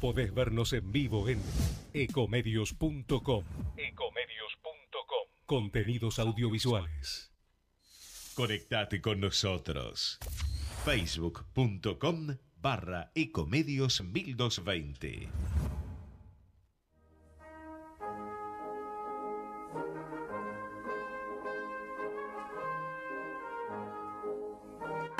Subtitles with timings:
[0.00, 1.40] Podés vernos en vivo en
[1.92, 3.44] ecomedios.com.
[3.76, 5.28] Ecomedios.com.
[5.44, 7.32] Contenidos audiovisuales.
[8.34, 10.18] Conectate con nosotros.
[10.84, 15.28] Facebook.com barra Ecomedios 1220.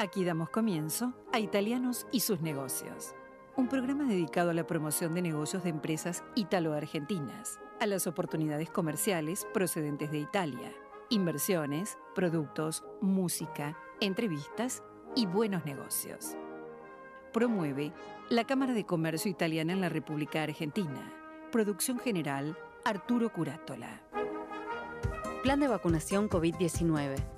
[0.01, 3.17] Aquí damos comienzo a Italianos y sus negocios,
[3.59, 9.49] un programa dedicado a la promoción de negocios de empresas italo-argentinas, a las oportunidades comerciales
[9.53, 10.73] procedentes de Italia,
[11.09, 14.85] inversiones, productos, música, entrevistas
[15.17, 16.37] y buenos negocios.
[17.33, 17.93] Promueve
[18.29, 21.13] la Cámara de Comercio Italiana en la República Argentina.
[21.51, 24.03] Producción general Arturo Curátola.
[25.43, 27.38] Plan de vacunación COVID-19.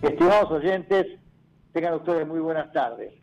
[0.01, 1.05] Estimados oyentes,
[1.71, 3.22] tengan ustedes muy buenas tardes.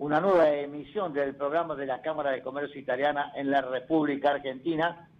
[0.00, 5.10] Una nueva emisión del programa de la Cámara de Comercio Italiana en la República Argentina,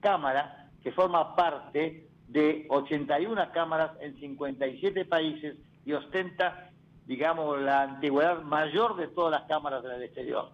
[0.00, 6.68] Cámara que forma parte de 81 cámaras en 57 países y ostenta,
[7.06, 10.50] digamos, la antigüedad mayor de todas las cámaras del exterior.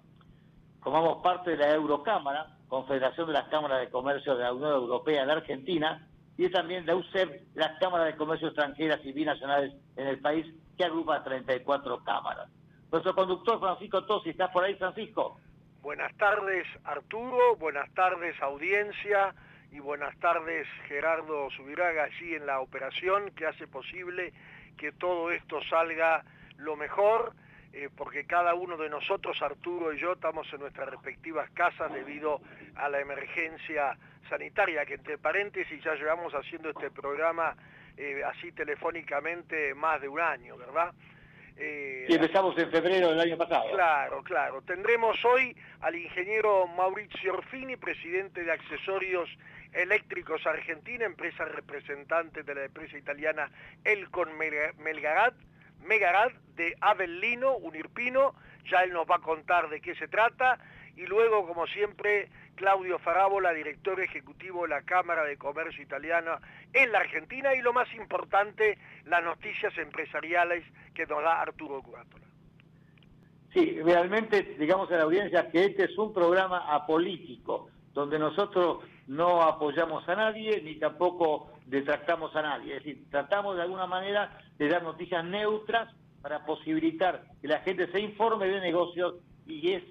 [0.82, 5.22] Formamos parte de la Eurocámara, Confederación de las Cámaras de Comercio de la Unión Europea
[5.22, 6.06] en Argentina,
[6.36, 10.44] y también la UCEP, las cámaras de comercio extranjeras y binacionales en el país,
[10.76, 12.50] que agrupa 34 cámaras.
[12.90, 15.38] Nuestro conductor Francisco Tosi, ¿está por ahí Francisco?
[15.80, 19.32] Buenas tardes Arturo, buenas tardes audiencia
[19.70, 24.32] y buenas tardes Gerardo Subiraga allí en la operación que hace posible
[24.76, 26.24] que todo esto salga
[26.56, 27.32] lo mejor,
[27.72, 32.40] eh, porque cada uno de nosotros, Arturo y yo, estamos en nuestras respectivas casas debido
[32.74, 33.96] a la emergencia
[34.28, 37.54] sanitaria, que entre paréntesis ya llevamos haciendo este programa
[37.96, 40.92] eh, así telefónicamente más de un año, ¿verdad?
[41.62, 43.70] Eh, y empezamos en febrero del año pasado.
[43.72, 44.62] Claro, claro.
[44.62, 49.28] Tendremos hoy al ingeniero Maurizio Orfini, presidente de Accesorios
[49.74, 53.50] Eléctricos Argentina, empresa representante de la empresa italiana
[53.84, 55.34] Elcon Melgarad,
[55.84, 58.34] Megarad de Avellino, Unirpino,
[58.70, 60.58] ya él nos va a contar de qué se trata,
[60.96, 66.38] y luego, como siempre, Claudio Farabola, director ejecutivo de la Cámara de Comercio Italiana
[66.74, 67.54] en la Argentina.
[67.54, 68.76] Y lo más importante,
[69.06, 70.62] las noticias empresariales
[70.94, 72.26] que nos da Arturo Curátola.
[73.54, 79.42] Sí, realmente digamos a la audiencia que este es un programa apolítico, donde nosotros no
[79.42, 82.76] apoyamos a nadie ni tampoco detractamos a nadie.
[82.76, 85.88] Es decir, tratamos de alguna manera de dar noticias neutras
[86.20, 89.14] para posibilitar que la gente se informe de negocios
[89.46, 89.82] y es,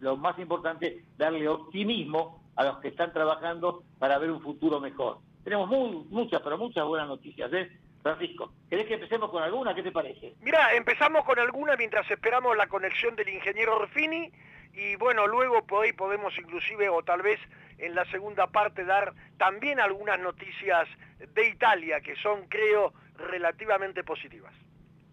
[0.00, 5.18] lo más importante, darle optimismo a los que están trabajando para ver un futuro mejor.
[5.44, 5.70] Tenemos
[6.10, 7.70] muchas, pero muchas buenas noticias, ¿eh?
[8.08, 9.74] Francisco, ¿querés que empecemos con alguna?
[9.74, 10.32] ¿Qué te parece?
[10.40, 14.32] Mira, empezamos con alguna mientras esperamos la conexión del ingeniero Orfini
[14.72, 17.38] y bueno, luego por ahí podemos inclusive o tal vez
[17.76, 20.88] en la segunda parte dar también algunas noticias
[21.34, 24.54] de Italia que son creo relativamente positivas.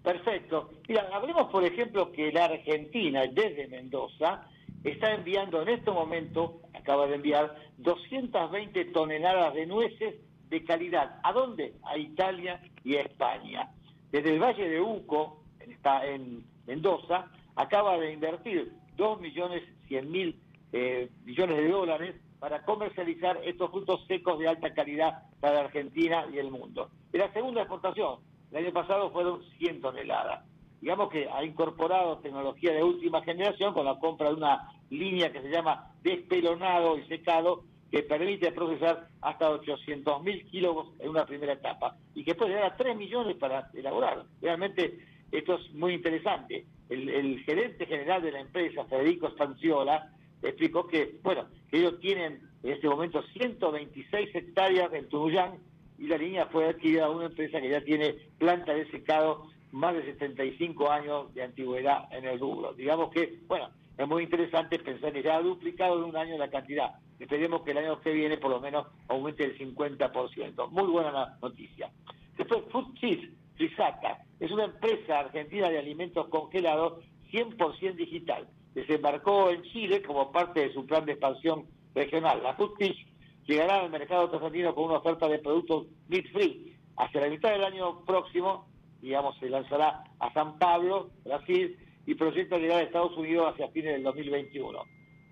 [0.01, 0.69] Perfecto.
[0.87, 4.47] Mira, hablemos por ejemplo que la Argentina, desde Mendoza,
[4.85, 10.15] está enviando en este momento, acaba de enviar, 220 toneladas de nueces
[10.49, 11.19] de calidad.
[11.23, 11.75] ¿A dónde?
[11.83, 13.71] A Italia y a España.
[14.11, 20.39] Desde el Valle de Uco, está en Mendoza, acaba de invertir 2 millones 100 mil
[20.71, 26.37] eh, millones de dólares para comercializar estos frutos secos de alta calidad para Argentina y
[26.37, 26.89] el mundo.
[27.11, 28.19] Es la segunda exportación
[28.55, 30.45] el año pasado fueron 100 toneladas.
[30.79, 35.41] Digamos que ha incorporado tecnología de última generación con la compra de una línea que
[35.41, 37.63] se llama despelonado y secado,
[37.95, 42.75] que permite procesar hasta 800.000 kilos en una primera etapa y que puede llegar a
[42.75, 44.25] 3 millones para elaborar.
[44.41, 44.99] Realmente
[45.31, 46.65] esto es muy interesante.
[46.89, 50.11] El, gerente general de la empresa, Federico Stanciola,
[50.43, 55.59] explicó que, bueno, que ellos tienen en este momento 126 hectáreas en Tunuyán
[55.97, 59.95] y la línea fue adquirida a una empresa que ya tiene planta de secado más
[59.95, 62.73] de 75 años de antigüedad en el rubro.
[62.73, 66.49] Digamos que, bueno, es muy interesante pensar que ya ha duplicado en un año la
[66.49, 66.91] cantidad.
[67.19, 70.69] Esperemos que el año que viene por lo menos aumente el 50%.
[70.69, 71.89] Muy buena noticia.
[72.37, 78.47] Después, Food Cheese, es una empresa argentina de alimentos congelados 100% digital.
[78.73, 82.43] Desembarcó en Chile como parte de su plan de expansión regional.
[82.43, 83.07] La Food Cheese
[83.47, 86.75] llegará al mercado argentino con una oferta de productos meat free.
[86.97, 88.67] Hacia la mitad del año próximo
[89.05, 91.77] digamos, se lanzará a San Pablo, Brasil,
[92.07, 94.79] y proyecta llegar a Estados Unidos hacia fines del 2021.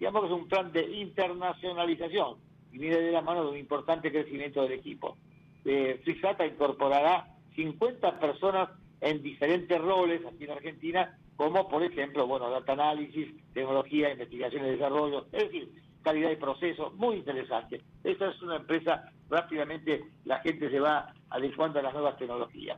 [0.03, 2.35] Digamos que es un plan de internacionalización
[2.73, 5.15] y viene de la mano de un importante crecimiento del equipo.
[5.63, 12.49] Eh, Frisata incorporará 50 personas en diferentes roles aquí en Argentina, como por ejemplo, bueno,
[12.49, 15.71] data análisis, tecnología, investigación y desarrollo, es decir,
[16.01, 17.81] calidad de proceso, muy interesante.
[18.03, 22.77] Esta es una empresa, rápidamente la gente se va adecuando a las nuevas tecnologías.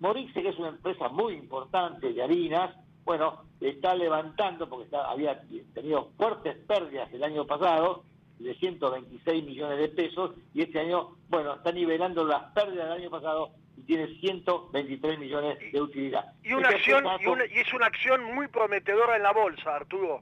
[0.00, 2.74] Morixe, que es una empresa muy importante de harinas,
[3.06, 5.40] bueno, está levantando, porque había
[5.72, 8.04] tenido fuertes pérdidas el año pasado,
[8.40, 13.10] de 126 millones de pesos, y este año, bueno, está nivelando las pérdidas del año
[13.10, 16.32] pasado y tiene 123 millones de utilidad.
[16.42, 17.04] Y, una acción,
[17.48, 20.20] y, es una acción muy prometedora en la bolsa, Arturo.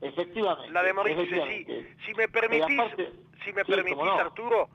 [0.00, 0.72] Efectivamente.
[0.72, 1.66] La de Morixe, sí.
[2.06, 2.80] Si me permitís,
[3.44, 4.68] si me permitís Arturo,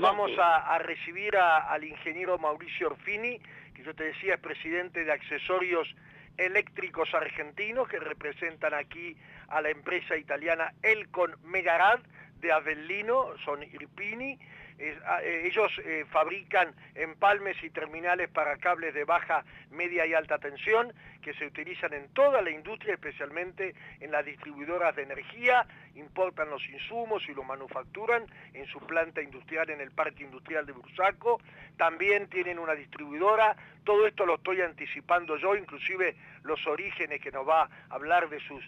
[0.00, 3.38] vamos a, recibir al ingeniero Mauricio Orfini,
[3.72, 5.88] que yo te decía es presidente de Accesorios
[6.38, 9.16] Eléctricos Argentinos, que representan aquí
[9.48, 12.00] a la empresa italiana Elcon Megarad
[12.40, 14.38] de Avellino, son Irpini,
[14.78, 20.92] ellos eh, fabrican empalmes y terminales para cables de baja, media y alta tensión
[21.22, 25.66] que se utilizan en toda la industria, especialmente en las distribuidoras de energía,
[25.96, 30.72] importan los insumos y los manufacturan en su planta industrial en el Parque Industrial de
[30.72, 31.40] Bursaco,
[31.76, 37.46] también tienen una distribuidora, todo esto lo estoy anticipando yo, inclusive los orígenes que nos
[37.46, 38.64] va a hablar de sus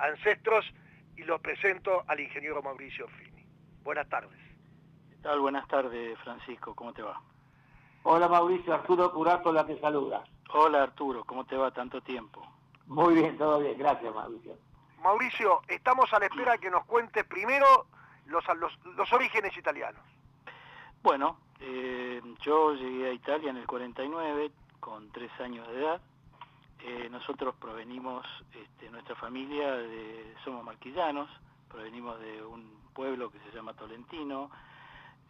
[0.00, 0.72] ancestros
[1.16, 3.44] y los presento al ingeniero Mauricio Fini.
[3.82, 4.49] Buenas tardes
[5.20, 5.40] tal?
[5.40, 6.74] Buenas tardes, Francisco.
[6.74, 7.20] ¿Cómo te va?
[8.02, 8.74] Hola, Mauricio.
[8.74, 10.24] Arturo Curato la que saluda.
[10.52, 11.24] Hola, Arturo.
[11.24, 12.42] ¿Cómo te va tanto tiempo?
[12.86, 13.78] Muy bien, todo bien.
[13.78, 14.56] Gracias, Mauricio.
[15.02, 17.86] Mauricio, estamos a la espera que nos cuente primero
[18.26, 18.44] los,
[18.96, 20.02] los, orígenes italianos.
[21.02, 26.00] Bueno, eh, yo llegué a Italia en el 49 con tres años de edad.
[26.82, 31.30] Eh, nosotros provenimos, este, nuestra familia, de, somos marquillanos,
[31.68, 34.50] provenimos de un pueblo que se llama Tolentino,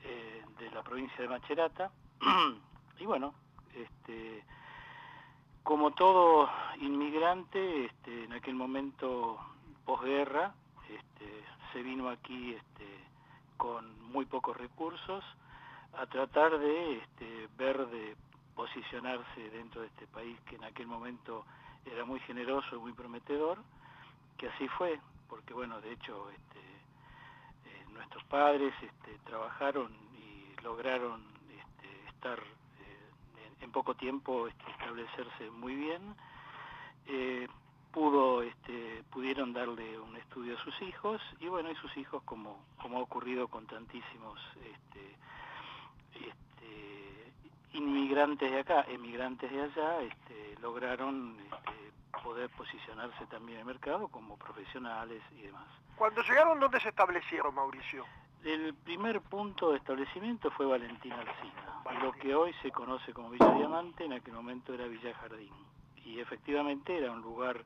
[0.05, 1.91] eh, de la provincia de Macerata.
[2.99, 3.35] y bueno,
[3.75, 4.45] este,
[5.63, 6.49] como todo
[6.81, 9.39] inmigrante, este, en aquel momento
[9.85, 10.55] posguerra,
[10.89, 12.87] este, se vino aquí este,
[13.57, 15.25] con muy pocos recursos
[15.99, 18.17] a tratar de este, ver de
[18.55, 21.45] posicionarse dentro de este país que en aquel momento
[21.85, 23.59] era muy generoso y muy prometedor,
[24.37, 26.61] que así fue, porque bueno, de hecho este,
[27.93, 35.75] nuestros padres este, trabajaron y lograron este, estar eh, en, poco tiempo este, establecerse muy
[35.75, 36.15] bien.
[37.07, 37.49] Eh,
[37.93, 42.65] pudo, este, pudieron darle un estudio a sus hijos y bueno, y sus hijos, como,
[42.81, 45.17] como ha ocurrido con tantísimos este,
[47.73, 49.99] inmigrantes de acá, emigrantes de allá,
[50.61, 51.37] lograron
[52.11, 55.67] poder posicionarse también en el mercado como profesionales y demás.
[55.97, 58.05] Cuando llegaron, ¿dónde se establecieron, Mauricio?
[58.45, 63.53] El primer punto de establecimiento fue Valentín Alcina, lo que hoy se conoce como Villa
[63.53, 65.53] Diamante, en aquel momento era Villa Jardín.
[66.07, 67.63] Y efectivamente era un lugar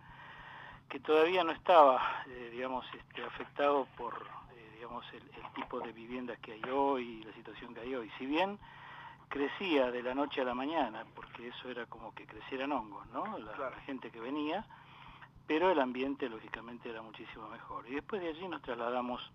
[0.88, 4.14] que todavía no estaba, eh, digamos, este, afectado por,
[4.56, 5.22] eh, digamos, el,
[5.54, 8.10] tipo de viviendas que hay hoy y la situación que hay hoy.
[8.18, 8.58] Si bien
[9.34, 13.36] crecía de la noche a la mañana, porque eso era como que crecieran hongos, ¿no?
[13.36, 14.64] la gente que venía,
[15.44, 17.84] pero el ambiente lógicamente era muchísimo mejor.
[17.88, 19.32] Y después de allí nos trasladamos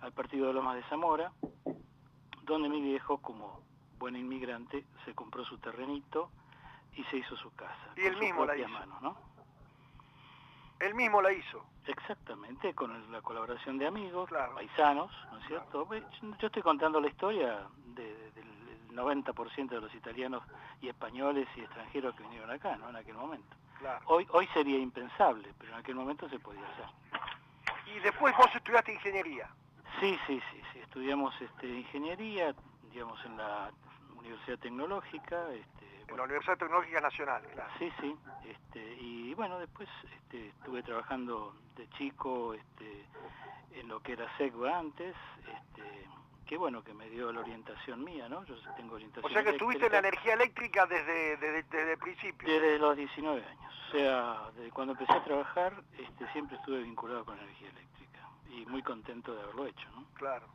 [0.00, 1.30] al partido de Lomas de Zamora,
[2.44, 3.60] donde mi viejo, como
[3.98, 6.30] buen inmigrante, se compró su terrenito
[6.94, 7.92] y se hizo su casa.
[7.98, 8.68] Y él mismo la hizo.
[8.70, 9.16] Mano, ¿no?
[10.80, 11.66] Él mismo la hizo.
[11.86, 15.86] Exactamente, con la colaboración de amigos, paisanos, ¿no es cierto?
[16.38, 18.57] Yo estoy contando la historia del
[18.98, 20.42] 90% de los italianos
[20.80, 22.88] y españoles y extranjeros que vinieron acá, ¿no?
[22.90, 23.56] En aquel momento.
[24.06, 26.86] Hoy, hoy sería impensable, pero en aquel momento se podía hacer.
[27.94, 29.48] Y después vos estudiaste ingeniería.
[30.00, 30.78] Sí, sí, sí, sí.
[30.80, 32.54] Estudiamos este, ingeniería,
[32.92, 33.70] digamos, en la
[34.16, 35.52] Universidad Tecnológica.
[35.52, 37.70] Este, en la Universidad Tecnológica Nacional, claro.
[37.78, 38.16] Sí, sí.
[38.44, 43.04] Este, y bueno, después este, estuve trabajando de chico este,
[43.72, 46.06] en lo que era SECBA antes, este,
[46.48, 48.42] que bueno, que me dio la orientación mía, ¿no?
[48.46, 51.98] Yo tengo orientación O sea que estuviste en la energía eléctrica desde, desde, desde el
[51.98, 52.48] principio.
[52.48, 53.74] Desde los 19 años.
[53.86, 58.20] O sea, desde cuando empecé a trabajar, este, siempre estuve vinculado con la energía eléctrica.
[58.50, 60.06] Y muy contento de haberlo hecho, ¿no?
[60.14, 60.46] Claro.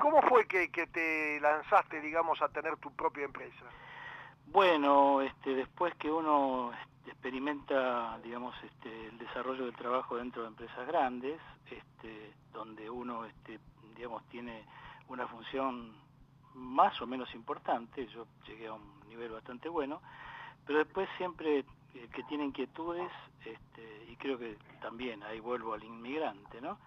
[0.00, 3.66] ¿Cómo fue que, que te lanzaste, digamos, a tener tu propia empresa?
[4.46, 6.72] Bueno, este, después que uno
[7.06, 11.38] experimenta, digamos, este, el desarrollo del trabajo dentro de empresas grandes,
[11.70, 13.60] este, donde uno, este,
[13.94, 14.64] digamos, tiene
[15.08, 15.92] una función
[16.54, 20.00] más o menos importante, yo llegué a un nivel bastante bueno,
[20.66, 23.10] pero después siempre eh, que tiene inquietudes,
[23.44, 26.78] este, y creo que también ahí vuelvo al inmigrante, ¿no?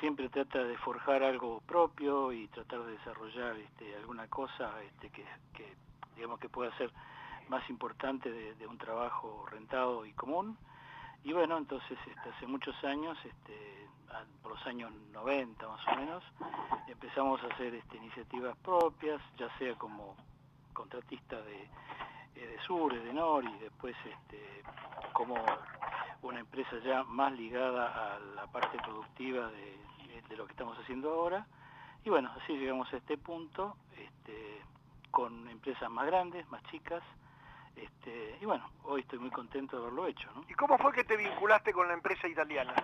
[0.00, 5.24] Siempre trata de forjar algo propio y tratar de desarrollar este, alguna cosa este, que,
[6.14, 6.92] digamos que pueda ser
[7.48, 10.56] más importante de, un trabajo rentado y común.
[11.24, 11.98] Y bueno, entonces
[12.32, 13.88] hace muchos años, este,
[14.42, 16.24] por los años 90 más o menos,
[16.86, 20.16] empezamos a hacer este, iniciativas propias, ya sea como
[20.72, 21.62] contratista de,
[22.34, 24.62] eh, de Sur, de Nor y después este,
[25.12, 25.34] como
[26.22, 29.78] una empresa ya más ligada a la parte productiva de,
[30.28, 31.46] de, lo que estamos haciendo ahora.
[32.04, 34.62] Y bueno, así llegamos a este punto, este,
[35.10, 37.02] con empresas más grandes, más chicas,
[37.76, 40.28] este, y bueno, hoy estoy muy contento de haberlo hecho.
[40.34, 40.44] ¿no?
[40.48, 42.74] ¿Y cómo fue que te vinculaste con la empresa italiana?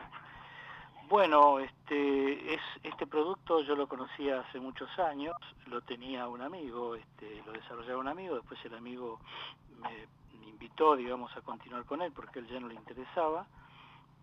[1.08, 6.94] Bueno, este, es, este producto yo lo conocía hace muchos años, lo tenía un amigo,
[6.94, 9.20] este, lo desarrollaba un amigo, después el amigo
[9.80, 10.06] me,
[10.40, 13.46] me invitó, digamos, a continuar con él porque él ya no le interesaba.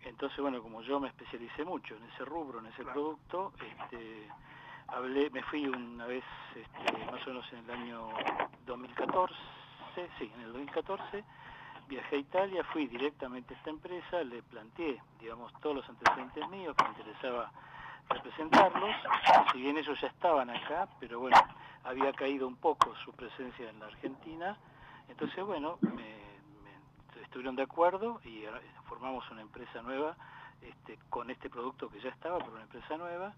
[0.04, 2.92] Entonces, bueno, como yo me especialicé mucho en ese rubro, en ese claro.
[2.92, 4.28] producto, este,
[4.88, 6.24] hablé, me fui una vez,
[6.56, 8.08] este, más o menos en el año
[8.66, 9.34] 2014,
[10.18, 11.24] sí, en el 2014,
[11.88, 16.74] viajé a Italia, fui directamente a esta empresa, le planteé, digamos, todos los antecedentes míos,
[16.76, 17.50] que me interesaba
[18.08, 18.94] representarlos,
[19.52, 21.36] si bien ellos ya estaban acá, pero bueno,
[21.84, 24.56] había caído un poco su presencia en la Argentina,
[25.08, 28.44] entonces bueno, me, me estuvieron de acuerdo y
[28.84, 30.16] formamos una empresa nueva
[30.60, 33.34] este, con este producto que ya estaba, pero una empresa nueva,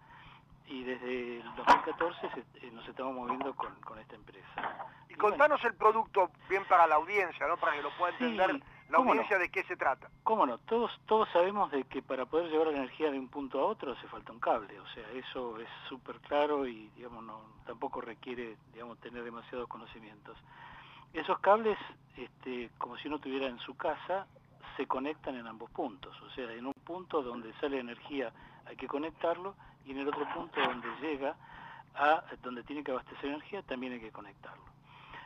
[0.66, 4.86] y desde el 2014 se, eh, nos estamos moviendo con, con esta empresa.
[5.08, 7.56] Y contanos bueno, el producto bien para la audiencia, ¿no?
[7.56, 9.42] Para que lo pueda entender sí, la audiencia no?
[9.42, 10.10] de qué se trata.
[10.22, 10.58] ¿Cómo no?
[10.58, 13.92] Todos, todos sabemos de que para poder llevar la energía de un punto a otro
[13.92, 18.56] hace falta un cable, o sea, eso es súper claro y digamos no, tampoco requiere
[18.72, 20.36] digamos tener demasiados conocimientos.
[21.12, 21.78] Esos cables,
[22.16, 24.26] este, como si uno tuviera en su casa,
[24.76, 28.32] se conectan en ambos puntos, o sea, en un punto donde sale energía
[28.66, 29.54] hay que conectarlo
[29.86, 31.36] y en el otro punto donde llega
[31.94, 34.64] a donde tiene que abastecer energía también hay que conectarlo.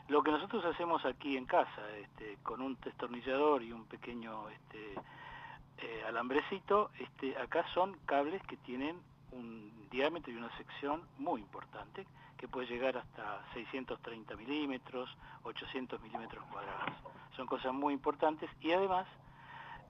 [0.09, 4.95] Lo que nosotros hacemos aquí en casa, este, con un destornillador y un pequeño este,
[5.79, 8.99] eh, alambrecito, este, acá son cables que tienen
[9.33, 12.07] un diámetro y una sección muy importante,
[12.39, 16.95] que puede llegar hasta 630 milímetros, 800 milímetros cuadrados.
[17.37, 19.07] Son cosas muy importantes y además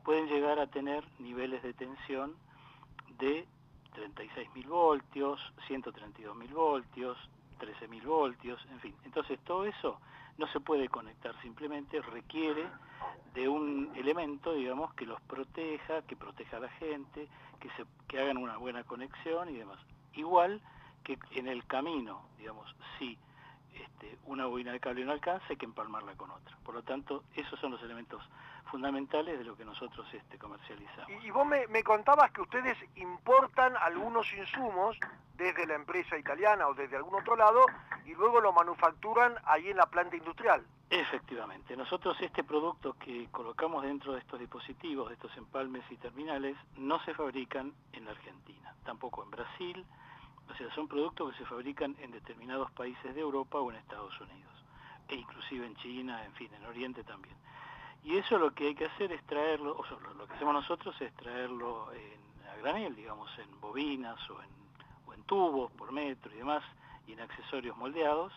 [0.04, 2.34] pueden llegar a tener niveles de tensión
[3.18, 3.46] de
[3.94, 7.18] 36.000 voltios, 132.000 voltios,
[7.60, 8.94] 13.000 voltios, en fin.
[9.04, 10.00] Entonces todo eso
[10.38, 12.64] no se puede conectar, simplemente requiere
[13.34, 17.28] de un elemento, digamos, que los proteja, que proteja a la gente,
[17.60, 19.78] que, se, hagan una buena conexión y demás.
[20.14, 20.60] Igual
[21.04, 23.18] que en el camino, digamos, si
[23.82, 26.56] este, una bobina de cable no alcanza, hay que empalmarla con otra.
[26.64, 28.22] Por lo tanto, esos son los elementos
[28.70, 31.10] fundamentales de lo que nosotros este, comercializamos.
[31.10, 34.98] Y, y vos me, me, contabas que ustedes importan algunos insumos
[35.36, 37.64] desde la empresa italiana o desde algún otro lado
[38.04, 40.66] y luego lo manufacturan ahí en la planta industrial.
[40.90, 41.76] Efectivamente.
[41.76, 46.98] Nosotros este producto que colocamos dentro de estos dispositivos, de estos empalmes y terminales, no
[47.04, 49.84] se fabrican en la Argentina, tampoco en Brasil,
[50.50, 54.18] o sea, son productos que se fabrican en determinados países de Europa o en Estados
[54.20, 54.52] Unidos,
[55.08, 57.36] e inclusive en China, en fin, en Oriente también.
[58.04, 61.00] Y eso lo que hay que hacer es traerlo, o sea, lo que hacemos nosotros
[61.00, 64.48] es traerlo a granel, digamos, en bobinas o en,
[65.26, 66.64] tubos por metro y demás,
[67.06, 68.32] y en accesorios moldeados.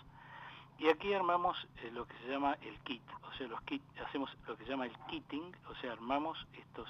[0.77, 4.35] Y aquí armamos eh, lo que se llama el kit, o sea, los kit, hacemos
[4.45, 6.89] lo que se llama el kitting, o sea, armamos estos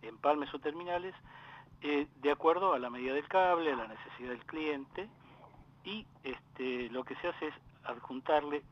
[0.00, 1.14] empalmes o terminales
[1.82, 5.08] eh, de acuerdo a la medida del cable, a la necesidad del cliente,
[5.84, 7.54] y este, lo que se hace es
[7.84, 8.62] adjuntarle,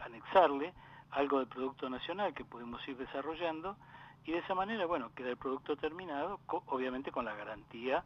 [0.00, 0.74] anexarle
[1.10, 3.76] algo del producto nacional que podemos ir desarrollando,
[4.24, 8.04] y de esa manera, bueno, queda el producto terminado, obviamente con la garantía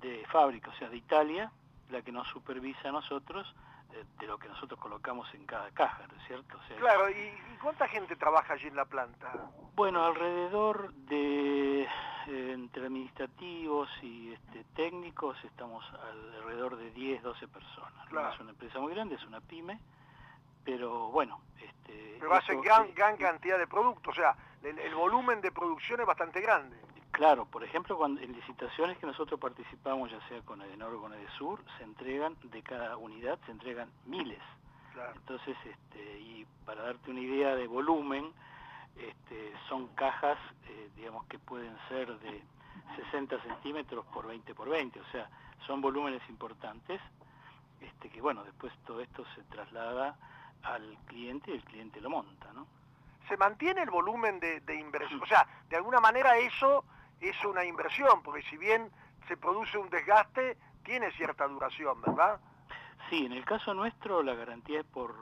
[0.00, 1.50] de fábrica, o sea, de Italia,
[1.90, 3.52] la que nos supervisa a nosotros
[4.18, 6.58] de lo que nosotros colocamos en cada caja, ¿no es cierto?
[6.78, 9.32] claro, ¿y, cuánta gente trabaja allí en la planta?
[9.74, 11.88] Bueno, alrededor de, eh,
[12.26, 18.12] entre administrativos y este, técnicos, estamos alrededor de 10, 12 personas.
[18.12, 19.80] No es una empresa muy grande, es una pyme,
[20.64, 21.40] pero bueno...
[21.60, 26.06] Este, pero hacen gran, gran cantidad de productos, o sea, el volumen de producción es
[26.06, 26.76] bastante grande.
[27.16, 31.14] Claro, por ejemplo, cuando en licitaciones que nosotros participamos, ya sea con Edenor o con
[31.14, 34.42] Edesur, se entregan, de cada unidad se entregan miles.
[35.14, 38.30] Entonces, este, y para darte una idea de volumen,
[38.98, 40.36] este, son cajas,
[40.68, 42.42] eh, digamos, que pueden ser de
[42.96, 45.30] 60 centímetros por 20 por 20, o sea,
[45.66, 47.00] son volúmenes importantes,
[47.80, 50.18] este, que bueno, después todo esto se traslada
[50.64, 52.66] al cliente y el cliente lo monta, ¿no?
[53.26, 56.84] Se mantiene el volumen de, de inversión, o sea, de alguna manera eso
[57.20, 58.90] es una inversión, porque si bien
[59.28, 62.40] se produce un desgaste, tiene cierta duración, ¿verdad?
[63.10, 65.14] Sí, en el caso nuestro la garantía es por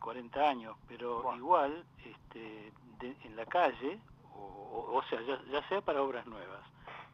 [0.00, 3.98] 40 eh, años, pero igual este, en la calle,
[4.34, 6.60] o, sea, ya, sea para obras nuevas,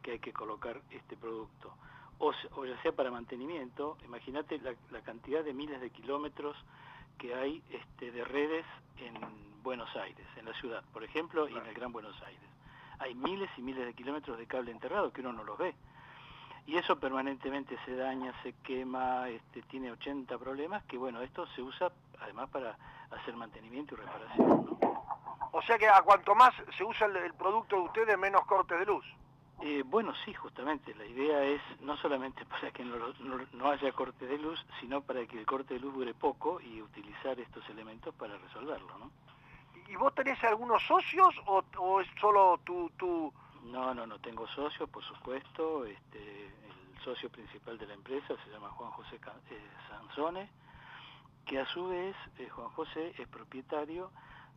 [0.01, 1.73] que hay que colocar este producto,
[2.19, 2.31] o,
[2.65, 6.57] ya sea para mantenimiento, imagínate la, cantidad de miles de kilómetros
[7.17, 8.65] que hay este, de redes
[8.97, 9.15] en
[9.63, 12.56] Buenos Aires, en la ciudad, por ejemplo, y en el Gran Buenos Aires
[12.99, 15.75] hay miles y miles de kilómetros de cable enterrado que uno no los ve.
[16.65, 21.61] Y eso permanentemente se daña, se quema, este, tiene 80 problemas, que bueno, esto se
[21.61, 22.77] usa además para
[23.11, 24.77] hacer mantenimiento y reparación.
[25.53, 28.85] O sea que a cuanto más se usa el, producto de ustedes, menos corte de
[28.85, 29.05] luz.
[29.61, 30.93] Eh, bueno, sí, justamente.
[30.95, 32.97] La idea es no solamente para que no,
[33.53, 36.81] no, haya corte de luz, sino para que el corte de luz dure poco y
[36.81, 39.09] utilizar estos elementos para resolverlo, ¿no?
[39.87, 43.33] ¿Y vos tenés algunos socios o, es solo tu?
[43.63, 45.85] No, no, no tengo socios, por supuesto.
[45.85, 50.49] Este, el socio principal de la empresa se llama Juan José eh, Sansone,
[51.45, 54.11] que a su vez eh, Juan José es propietario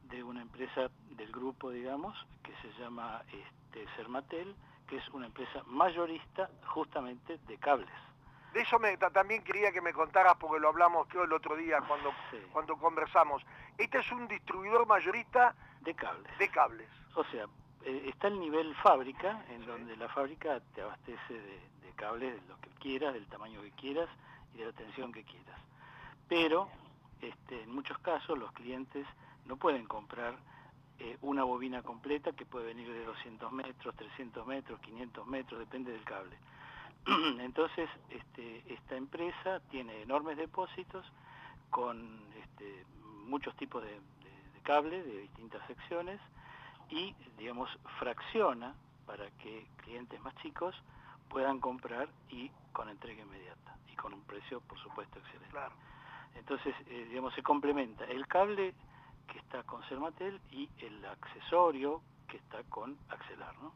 [0.05, 4.55] de una empresa del grupo, digamos, que se llama este, Sermatel,
[4.89, 8.10] que es una empresa mayorista justamente de cables.
[8.53, 11.81] De eso me, también quería que me contaras, porque lo hablamos creo el otro día
[11.87, 12.13] cuando,
[12.53, 13.45] cuando conversamos.
[13.79, 16.39] Este es un distribuidor mayorista de cables.
[16.39, 16.89] De cables.
[17.15, 17.47] O sea,
[17.85, 21.61] eh, está el nivel fábrica, en donde la fábrica te abastece de,
[21.97, 24.09] cables de lo que quieras, del tamaño que quieras
[24.55, 25.61] y de la tensión que quieras.
[26.29, 26.69] Pero
[27.21, 29.07] este, en muchos casos los clientes
[29.45, 30.35] no pueden comprar
[30.99, 35.93] eh, una bobina completa que puede venir de 200 metros, 300 metros, 500 metros, depende
[35.93, 36.37] del cable.
[37.41, 41.05] Entonces, este, esta empresa tiene enormes depósitos
[41.71, 42.85] con este,
[43.27, 44.01] muchos tipos de,
[44.63, 46.21] cable de distintas secciones
[46.91, 48.75] y, digamos, fracciona
[49.07, 50.75] para que clientes más chicos
[51.29, 55.59] puedan comprar y con entrega inmediata y con un precio, por supuesto, excelente.
[56.35, 58.75] Entonces, eh, digamos, se complementa el cable
[59.27, 63.73] que está con Sermatel y el accesorio que está con Axelar, ¿no?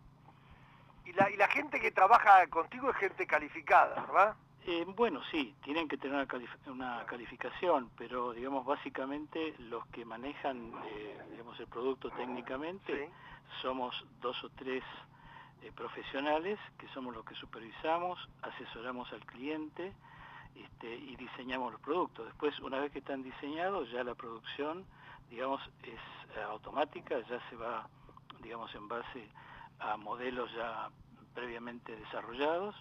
[1.04, 4.36] Y la, y la gente que trabaja contigo es gente calificada, ¿verdad?
[4.66, 6.26] Eh, bueno, sí, tienen que tener
[6.66, 13.10] una, calificación, pero digamos básicamente los que manejan eh, digamos, el producto técnicamente
[13.60, 14.82] somos dos o tres
[15.60, 19.92] eh, profesionales que somos los que supervisamos, asesoramos al cliente
[20.56, 22.24] este, y diseñamos los productos.
[22.24, 24.86] Después, una vez que están diseñados, ya la producción,
[25.28, 27.86] digamos, es automática, ya se va,
[28.40, 29.28] digamos, en base
[29.78, 30.90] a modelos ya
[31.34, 32.74] previamente desarrollados,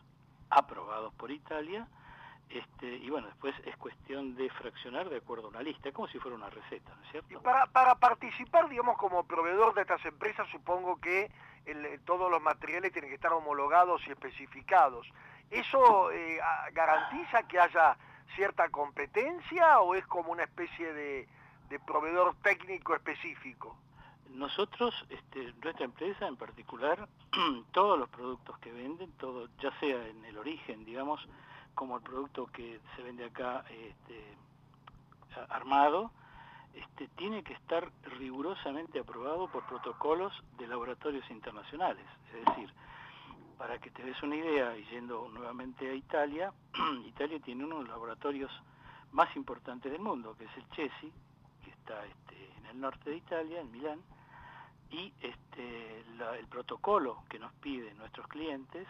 [0.49, 1.88] aprobados por Italia,
[2.49, 6.19] este, y bueno, después es cuestión de fraccionar de acuerdo a una lista, como si
[6.19, 7.34] fuera una receta, ¿no es cierto?
[7.34, 11.32] Y para, para participar, digamos, como proveedor de estas empresas, supongo que
[12.06, 15.08] todos los materiales tienen que estar homologados y especificados.
[15.49, 16.39] ¿Eso eh,
[16.73, 17.97] garantiza que haya
[18.36, 21.27] cierta competencia o es como una especie de
[21.88, 23.77] proveedor técnico específico?
[24.33, 27.07] Nosotros, este, nuestra empresa en particular,
[27.71, 31.21] todos los productos que venden, todo, ya sea en el origen, digamos,
[31.75, 34.35] como el producto que se vende acá este,
[35.49, 36.11] armado,
[36.73, 42.05] este, tiene que estar rigurosamente aprobado por protocolos de laboratorios internacionales.
[42.33, 42.73] Es decir,
[43.57, 46.51] para que te des una idea, y yendo nuevamente a Italia,
[47.05, 48.51] Italia tiene uno de los laboratorios
[49.11, 51.11] más importantes del mundo, que es el CESI,
[51.63, 53.99] que está en el norte de Italia, en Milán,
[54.93, 56.01] y este,
[56.39, 58.88] el protocolo que nos piden nuestros clientes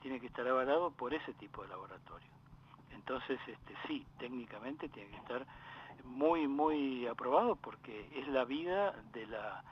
[0.00, 2.28] tiene que estar avalado por ese tipo de laboratorio.
[2.92, 5.46] Entonces, este, sí, técnicamente tiene que estar
[6.04, 9.62] muy, muy aprobado porque es la vida de, la,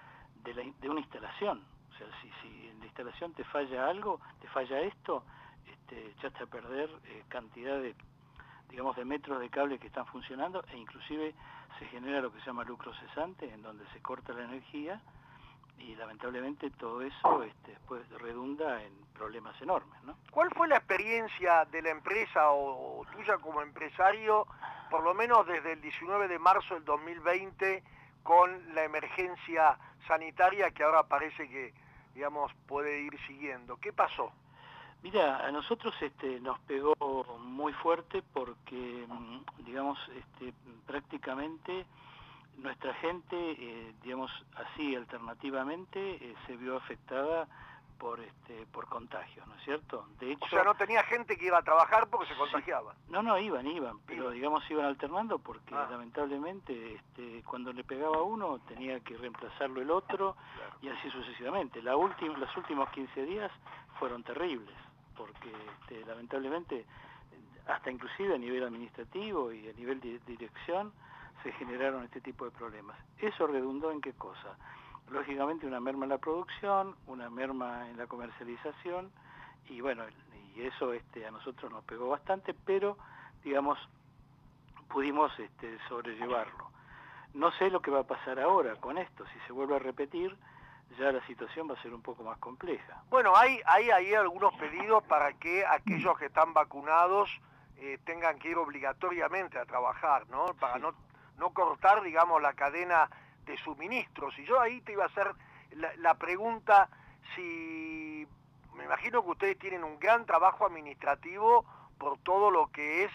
[0.44, 1.64] de, una instalación.
[1.92, 5.24] O sea, si, si en la instalación te falla algo, te falla esto,
[5.66, 7.94] este, echaste a perder eh, cantidad de,
[8.68, 11.34] digamos, de metros de cable que están funcionando e inclusive
[11.78, 15.00] se genera lo que se llama lucro cesante, en donde se corta la energía
[15.80, 20.02] y lamentablemente todo eso este, después redunda en problemas enormes.
[20.04, 20.16] ¿no?
[20.30, 24.46] ¿Cuál fue la experiencia de la empresa o, tuya como empresario,
[24.90, 27.82] por lo menos desde el 19 de marzo del 2020,
[28.22, 31.72] con la emergencia sanitaria que ahora parece que
[32.14, 33.76] digamos, puede ir siguiendo?
[33.76, 34.32] ¿Qué pasó?
[35.02, 36.94] Mira, a nosotros este, nos pegó
[37.40, 40.52] muy fuerte porque, mm, digamos, este,
[40.86, 41.86] prácticamente
[42.62, 47.48] nuestra gente, eh, digamos así, alternativamente, eh, se vio afectada
[47.98, 50.06] por este por contagio, ¿no es cierto?
[50.18, 52.94] De hecho, o sea, no tenía gente que iba a trabajar porque se contagiaba.
[53.10, 55.86] No, no, iban, iban, pero digamos iban alternando porque ah.
[55.90, 60.34] lamentablemente este, cuando le pegaba uno tenía que reemplazarlo el otro
[60.80, 61.82] y así sucesivamente.
[61.82, 63.52] La última, los últimos 15 días
[63.98, 64.74] fueron terribles
[65.14, 66.86] porque este, lamentablemente
[67.68, 70.90] hasta inclusive a nivel administrativo y a nivel de dirección
[71.42, 72.96] se generaron este tipo de problemas.
[73.18, 74.56] ¿Eso redundó en qué cosa?
[75.10, 79.10] Lógicamente una merma en la producción, una merma en la comercialización
[79.68, 80.04] y bueno,
[80.54, 82.96] y eso este, a nosotros nos pegó bastante, pero
[83.42, 83.78] digamos
[84.88, 86.70] pudimos este, sobrellevarlo.
[87.34, 90.36] No sé lo que va a pasar ahora con esto, si se vuelve a repetir,
[90.98, 93.02] ya la situación va a ser un poco más compleja.
[93.08, 97.30] Bueno, hay, hay ahí algunos pedidos para que aquellos que están vacunados
[97.78, 100.46] eh, tengan que ir obligatoriamente a trabajar, ¿no?
[100.58, 100.92] Para no
[101.40, 103.08] no cortar, digamos, la cadena
[103.46, 104.38] de suministros.
[104.38, 105.32] Y yo ahí te iba a hacer
[105.96, 106.88] la, pregunta
[107.34, 108.26] si,
[108.74, 111.64] me imagino que ustedes tienen un gran trabajo administrativo
[111.98, 113.12] por todo lo que es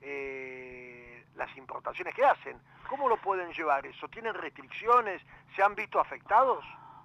[0.00, 2.58] eh, las importaciones que hacen.
[2.88, 4.08] ¿Cómo lo pueden llevar eso?
[4.08, 5.22] ¿Tienen restricciones?
[5.54, 6.64] ¿Se han visto afectados?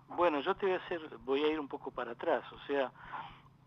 [0.09, 2.91] Bueno, yo te voy a hacer, voy a ir un poco para atrás, o sea,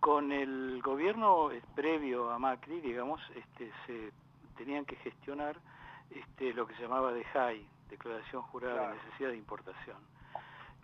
[0.01, 4.13] con el gobierno eh, previo a Macri, digamos, este, se
[4.57, 5.57] tenían que gestionar
[6.11, 9.99] este, lo que se llamaba DEJAI, Declaración Jurada de Necesidad de Importación.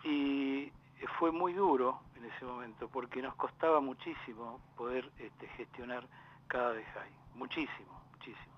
[0.03, 0.71] Y
[1.19, 6.07] fue muy duro en ese momento porque nos costaba muchísimo poder este, gestionar
[6.47, 8.53] cada DEJAI, muchísimo, muchísimo.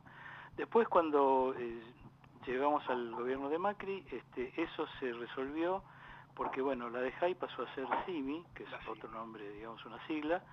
[0.56, 1.82] Después cuando eh,
[2.46, 5.84] llegamos al gobierno de Macri, este, eso se resolvió
[6.36, 10.44] porque bueno, la DEJAI pasó a ser CIMI, que es otro nombre, digamos una sigla,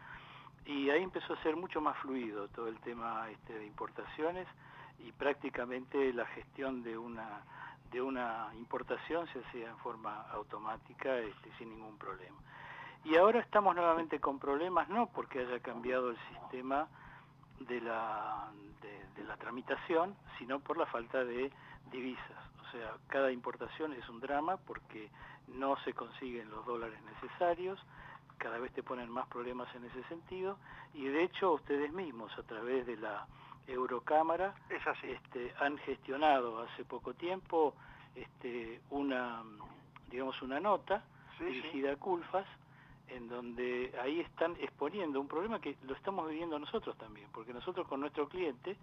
[0.64, 4.46] y ahí empezó a ser mucho más fluido todo el tema este, de importaciones,
[4.98, 7.42] y prácticamente la gestión de una
[7.92, 12.38] de una importación se hacía en forma automática este, sin ningún problema.
[13.04, 16.88] Y ahora estamos nuevamente con problemas, no porque haya cambiado el sistema
[17.60, 18.50] de la,
[18.80, 21.52] de, la tramitación, sino por la falta de
[21.90, 22.38] divisas.
[22.66, 25.10] O sea, cada importación es un drama porque
[25.48, 27.78] no se consiguen los dólares necesarios,
[28.38, 30.56] cada vez te ponen más problemas en ese sentido,
[30.94, 33.26] y de hecho ustedes mismos a través de la
[33.66, 37.74] Eurocámara Este, han gestionado hace poco tiempo
[38.14, 39.42] este, una,
[40.10, 41.04] digamos, una nota
[41.38, 42.46] dirigida a Culfas,
[43.08, 47.86] en donde ahí están exponiendo un problema que lo estamos viviendo nosotros también, porque nosotros
[47.86, 48.76] con nuestro cliente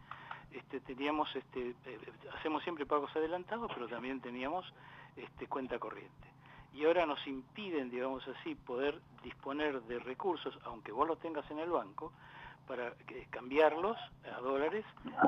[0.51, 1.99] este, teníamos, este, eh,
[2.37, 4.71] hacemos siempre pagos adelantados, pero también teníamos
[5.15, 6.27] este, cuenta corriente.
[6.73, 11.59] Y ahora nos impiden, digamos así, poder disponer de recursos, aunque vos los tengas en
[11.59, 12.11] el banco,
[12.69, 12.93] para
[13.31, 13.97] cambiarlos
[14.31, 14.85] a dólares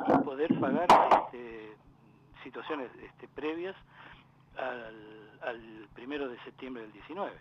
[0.08, 0.88] y poder pagar
[1.25, 1.75] este,
[2.43, 3.75] situaciones este, previas
[4.58, 7.32] al, primero de septiembre del 19.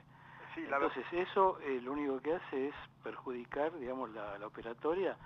[0.57, 5.19] Entonces eso eh, lo único que hace es perjudicar, digamos, la, operatoria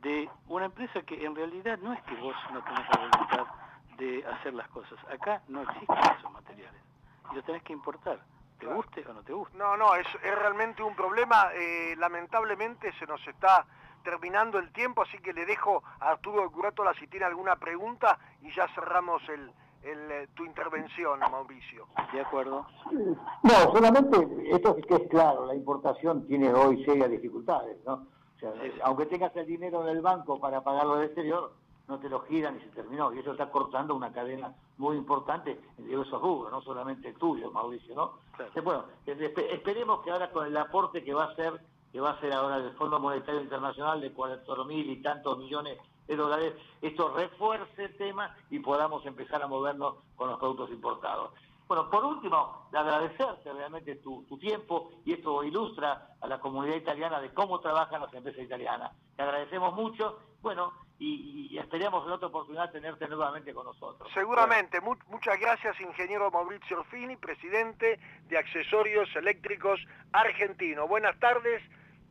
[0.00, 3.46] de una empresa que en realidad no es que vos no tenés la voluntad
[3.98, 4.96] de hacer las cosas.
[5.12, 6.80] Acá no existen esos materiales
[7.32, 8.20] y los tenés que importar.
[8.60, 9.58] ¿Te guste o no te guste?
[9.58, 11.48] No, no, es, es realmente un problema.
[11.52, 13.66] Eh, lamentablemente se nos está
[14.02, 18.52] terminando el tiempo, así que le dejo a Arturo Curatola si tiene alguna pregunta y
[18.52, 21.86] ya cerramos el, eh, tu intervención, Mauricio.
[22.12, 22.66] De acuerdo.
[23.42, 24.16] No, solamente
[24.50, 28.06] esto es que es claro, la importación tiene hoy serias dificultades, ¿no?
[28.84, 31.52] aunque tengas el dinero en el banco para pagarlo del exterior,
[31.88, 33.12] no te lo giran y se terminó.
[33.12, 37.50] Y eso está cortando una cadena muy importante de esos rubros, no solamente el tuyo,
[37.50, 38.12] Mauricio, ¿no?
[38.62, 41.60] Bueno, esperemos que ahora con el aporte que va a hacer
[41.92, 45.78] que va a ser ahora el Fondo Monetario Internacional de 4 mil y tantos millones
[46.06, 51.32] de dólares, esto refuerce el tema y podamos empezar a movernos con los productos importados.
[51.70, 57.32] Bueno, por último, agradecerte realmente tu, tiempo y esto ilustra a la comunidad italiana de
[57.32, 58.90] cómo trabajan las empresas italianas.
[59.14, 64.10] Te agradecemos mucho, bueno, y, esperemos en otra oportunidad tenerte nuevamente con nosotros.
[64.12, 64.80] Seguramente.
[64.80, 70.88] muchas gracias, ingeniero Maurizio Orfini, presidente de Accesorios Eléctricos Argentino.
[70.88, 71.62] Buenas tardes.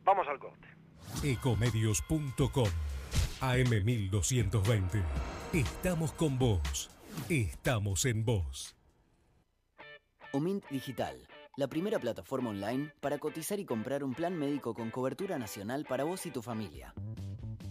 [0.04, 0.68] Vamos al corte.
[1.22, 2.68] Ecomedios.com
[3.40, 5.02] AM1220.
[5.52, 6.90] Estamos con vos.
[7.28, 8.76] Estamos en vos.
[10.32, 11.16] Omint Digital,
[11.56, 16.04] la primera plataforma online para cotizar y comprar un plan médico con cobertura nacional para
[16.04, 16.94] vos y tu familia.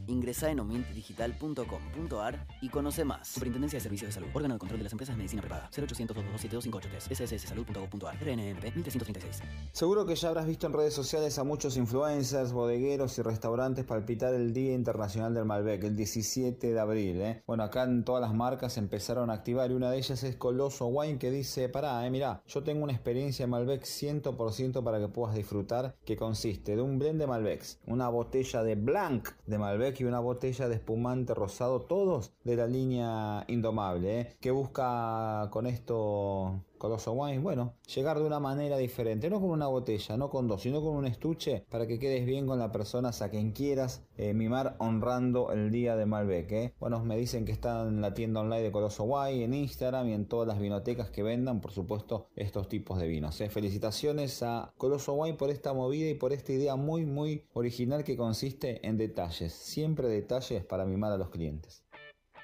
[0.10, 3.28] Ingresa en omintdigital.com.ar y conoce más.
[3.28, 4.30] Superintendencia de Servicios de Salud.
[4.34, 5.69] Órgano de Control de las Empresas de Medicina Privada.
[5.78, 8.15] 0800 227 sssalud.gov.ar.
[8.15, 9.43] RNMP 1336.
[9.72, 14.34] Seguro que ya habrás visto en redes sociales a muchos influencers, bodegueros y restaurantes palpitar
[14.34, 17.22] el Día Internacional del Malbec, el 17 de abril.
[17.22, 17.43] ¿eh?
[17.45, 20.88] Bueno, acá en todas las marcas empezaron a activar y una de ellas es Coloso
[20.88, 25.08] Wine que dice, pará, eh, mirá, yo tengo una experiencia de Malbec 100% para que
[25.08, 29.99] puedas disfrutar que consiste de un blend de Malbecs, una botella de Blanc de Malbec
[30.06, 34.38] una botella de espumante rosado, todos de la línea Indomable, ¿eh?
[34.40, 39.68] que busca con esto Coloso Wine, bueno, llegar de una manera diferente, no con una
[39.68, 43.12] botella, no con dos, sino con un estuche para que quedes bien con la persona
[43.20, 46.52] a quien quieras eh, mimar honrando el día de Malbec.
[46.52, 46.74] ¿eh?
[46.80, 50.13] Bueno, me dicen que está en la tienda online de Coloso Wine, en Instagram y
[50.13, 53.39] en todas las vinotecas que vendan, por supuesto, estos tipos de vinos.
[53.42, 53.50] ¿eh?
[53.50, 58.15] Felicitaciones a Coloso Wine por esta movida y por esta idea muy, muy original que
[58.15, 61.84] consiste en detalles, siempre detalles para mimar a los clientes.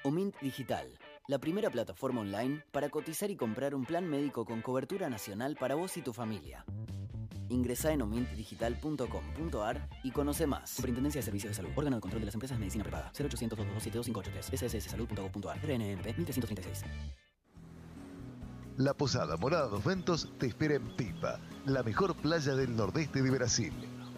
[0.04, 0.86] Omint Digital
[1.28, 5.74] la primera plataforma online para cotizar y comprar un plan médico con cobertura nacional para
[5.74, 6.64] vos y tu familia.
[7.48, 10.70] Ingresa en omintdigital.com.ar y conoce más.
[10.70, 11.70] Superintendencia de Servicios de Salud.
[11.76, 13.12] Órgano de Control de las Empresas de Medicina Privada.
[13.18, 15.58] 0800 227 sssalud.gov.ar.
[15.58, 16.84] RNMP 1336.
[18.78, 23.30] La Posada Morada Dos Ventos te espera en Pipa, la mejor playa del nordeste de
[23.30, 23.72] Brasil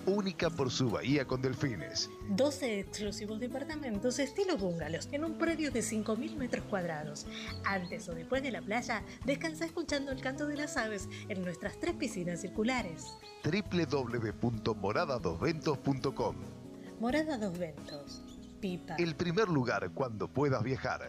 [0.08, 2.10] única por su bahía con delfines.
[2.30, 7.26] 12 exclusivos departamentos estilo bungalows en un predio de 5.000 metros cuadrados.
[7.64, 11.78] Antes o después de la playa, descansa escuchando el canto de las aves en nuestras
[11.78, 13.14] tres piscinas circulares.
[13.44, 16.36] www.moradadosventos.com
[17.00, 18.22] Morada Dos Ventos.
[18.60, 18.96] Pipa.
[18.96, 21.08] El primer lugar cuando puedas viajar.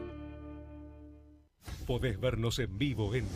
[1.85, 3.27] Podés vernos en vivo en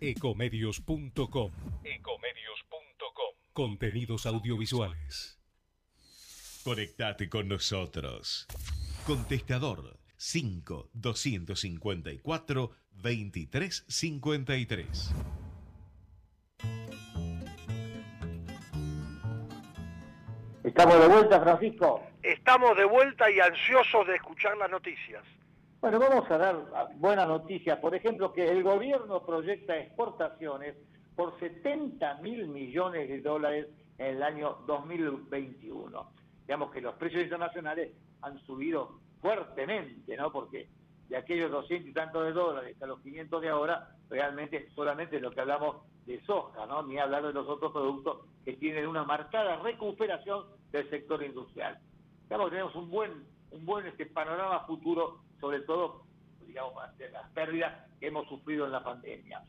[0.00, 1.52] ecomedios.com.
[1.84, 3.34] Ecomedios.com.
[3.52, 5.38] Contenidos audiovisuales.
[6.64, 8.46] Conectate con nosotros.
[9.06, 15.14] Contestador 5 254 2353.
[20.64, 22.02] Estamos de vuelta, Francisco.
[22.22, 25.24] Estamos de vuelta y ansiosos de escuchar las noticias.
[25.82, 26.64] Bueno, vamos a dar
[26.94, 27.76] buenas noticias.
[27.80, 30.76] Por ejemplo, que el gobierno proyecta exportaciones
[31.16, 33.66] por 70 mil millones de dólares
[33.98, 36.12] en el año 2021.
[36.46, 37.90] Digamos que los precios internacionales
[38.20, 40.30] han subido fuertemente, ¿no?
[40.30, 40.68] Porque
[41.08, 45.32] de aquellos 200 y tantos de dólares a los 500 de ahora, realmente solamente lo
[45.32, 46.84] que hablamos de soja, ¿no?
[46.84, 51.76] Ni hablar de los otros productos que tienen una marcada recuperación del sector industrial.
[52.28, 56.04] Digamos que tenemos un buen, un buen este panorama futuro sobre todo,
[56.46, 59.42] digamos, de las pérdidas que hemos sufrido en la pandemia.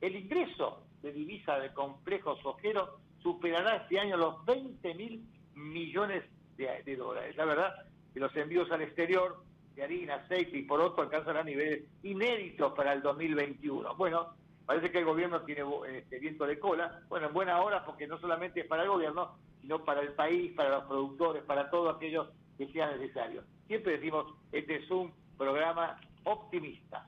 [0.00, 5.26] El ingreso de divisa de complejos ojeros superará este año los 20 mil
[5.56, 6.22] millones
[6.56, 7.36] de, dólares.
[7.36, 7.74] La verdad
[8.14, 9.42] que los envíos al exterior
[9.74, 13.96] de harina, aceite y por otro alcanzarán niveles inéditos para el 2021.
[13.96, 17.00] Bueno, parece que el gobierno tiene este, viento de cola.
[17.08, 20.52] Bueno, en buena hora porque no solamente es para el gobierno, sino para el país,
[20.52, 23.44] para los productores, para todos aquellos que sean necesarios.
[23.66, 27.06] Siempre decimos, este es un programa optimista.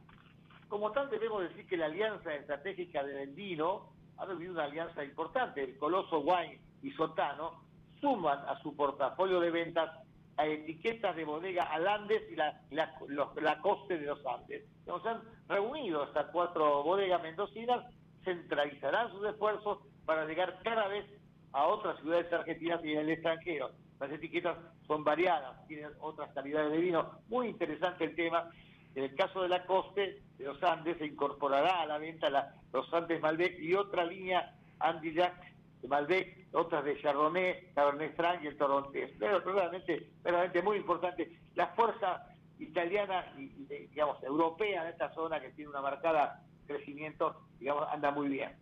[0.68, 5.62] Como tal, debemos decir que la alianza estratégica del vino ha vivido una alianza importante.
[5.62, 7.62] El Coloso Wine y Sotano
[8.00, 9.90] suman a su portafolio de ventas
[10.36, 14.64] a etiquetas de bodega Alandes y la, la, Coste de los Andes.
[14.86, 17.84] Nos han reunido estas cuatro bodegas mendocinas,
[18.24, 21.06] centralizarán sus esfuerzos para llegar cada vez
[21.52, 23.70] a otras ciudades argentinas y en el extranjero.
[24.00, 27.10] Las etiquetas son variadas, tienen otras calidades de vino.
[27.28, 28.50] Muy interesante el tema.
[28.94, 32.92] En el caso de la Coste de los Andes se incorporará a la venta los
[32.92, 35.34] Andes Malbec y otra línea Andillac
[35.80, 39.10] de Malbec, otras de Chardonnay, Cabernet Franc y el Torontés.
[39.18, 41.38] Pero realmente, realmente muy importante.
[41.54, 42.26] La fuerza
[42.58, 43.48] italiana y,
[43.88, 48.52] digamos, europea en esta zona que tiene una marcada crecimiento, digamos, anda muy bien.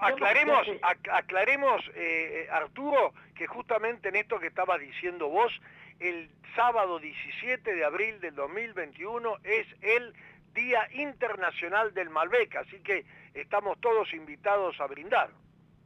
[0.00, 5.52] Aclaremos, aclaremos eh, Arturo, que justamente en esto que estabas diciendo vos,
[6.00, 10.14] el sábado 17 de abril del 2021 es el
[10.54, 15.30] Día Internacional del Malbec, así que estamos todos invitados a brindar.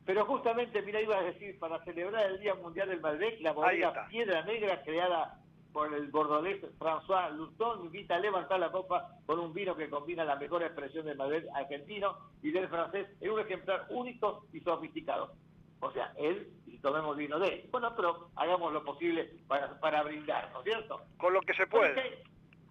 [0.04, 4.06] Pero justamente, mira, iba a decir, para celebrar el Día Mundial del Malbec, la bodega
[4.08, 5.40] Piedra Negra, creada
[5.76, 10.24] por el bordolés François Luston, invita a levantar la copa con un vino que combina
[10.24, 15.34] la mejor expresión del Malbec argentino y del francés en un ejemplar único y sofisticado.
[15.80, 17.68] O sea, él, y tomemos vino de él.
[17.70, 21.02] Bueno, pero hagamos lo posible para, para brindar, ¿no es cierto?
[21.18, 22.22] Con lo que se puede.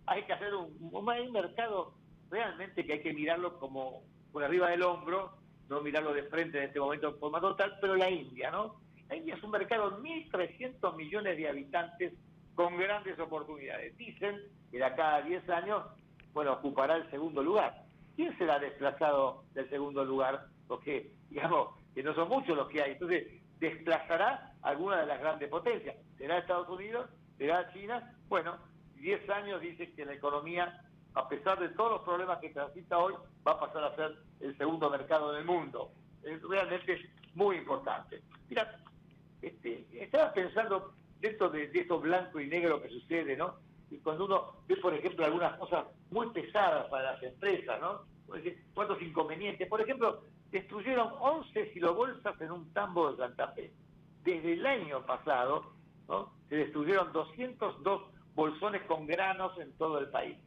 [0.07, 1.93] hay que hacer un, un mercado
[2.31, 5.37] realmente que hay que mirarlo como por arriba del hombro,
[5.69, 8.81] no mirarlo de frente en este momento en forma total, pero la India, ¿no?
[9.09, 12.13] La India es un mercado de 1.300 millones de habitantes
[12.55, 13.97] con grandes oportunidades.
[13.97, 14.41] Dicen
[14.71, 15.83] que de acá a 10 años,
[16.33, 17.83] bueno, ocupará el segundo lugar.
[18.15, 20.47] ¿Quién será desplazado del segundo lugar?
[20.67, 22.93] Porque, digamos, que no son muchos los que hay.
[22.93, 23.27] Entonces,
[23.59, 25.95] desplazará alguna de las grandes potencias.
[26.17, 27.09] ¿Será Estados Unidos?
[27.37, 28.15] ¿Será China?
[28.27, 28.57] Bueno,
[28.95, 30.81] 10 años dice que la economía
[31.15, 33.13] a pesar de todos los problemas que transita hoy,
[33.47, 35.91] va a pasar a ser el segundo mercado del mundo.
[36.23, 38.21] Es realmente muy importante.
[38.49, 38.79] Mira,
[39.41, 40.93] este, estaba pensando
[41.29, 43.55] dentro de, de esto blanco y negro que sucede, ¿no?
[43.89, 48.01] Y cuando uno ve, por ejemplo, algunas cosas muy pesadas para las empresas, ¿no?
[48.73, 49.67] ¿Cuántos inconvenientes?
[49.67, 53.71] Por ejemplo, destruyeron 11 silobolsas en un tambo de Santa Fe.
[54.23, 55.73] Desde el año pasado,
[56.07, 56.33] ¿no?
[56.49, 58.01] Se destruyeron 202
[58.33, 60.37] bolsones con granos en todo el país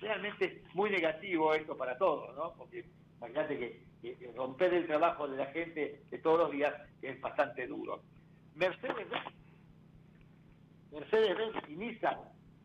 [0.00, 2.52] realmente muy negativo esto para todos, ¿no?
[2.56, 2.84] Porque
[3.18, 3.88] imagínate que,
[4.36, 8.00] romper el trabajo de la gente de todos los días es bastante duro.
[10.92, 12.18] Mercedes-Benz Mercedes y Nissan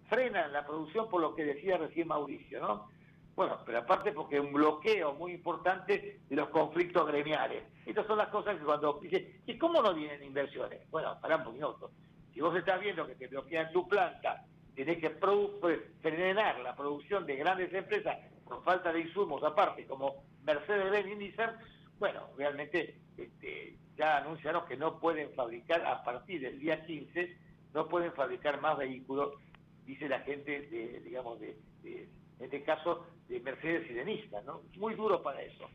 [0.10, 2.90] frenan la producción por lo que decía recién Mauricio, ¿no?
[3.36, 7.64] Bueno, pero aparte porque un bloqueo muy importante de los conflictos gremiales.
[7.86, 10.88] Estas son las cosas que cuando dice, ¿y cómo no vienen inversiones?
[10.92, 11.92] Bueno, para un minuto.
[12.32, 17.26] Si vos estás viendo que te bloquean tu planta tiene que pues, frenar la producción
[17.26, 21.58] de grandes empresas con falta de insumos aparte, como Mercedes-Benz y Nissan,
[22.00, 27.38] bueno, realmente este, ya anunciaron que no pueden fabricar a partir del día 15,
[27.74, 29.34] no pueden fabricar más vehículos,
[29.86, 32.10] dice la gente de, digamos, de, en
[32.40, 34.62] este caso, de Mercedes y de ¿no?
[34.78, 35.70] Muy duro para eso.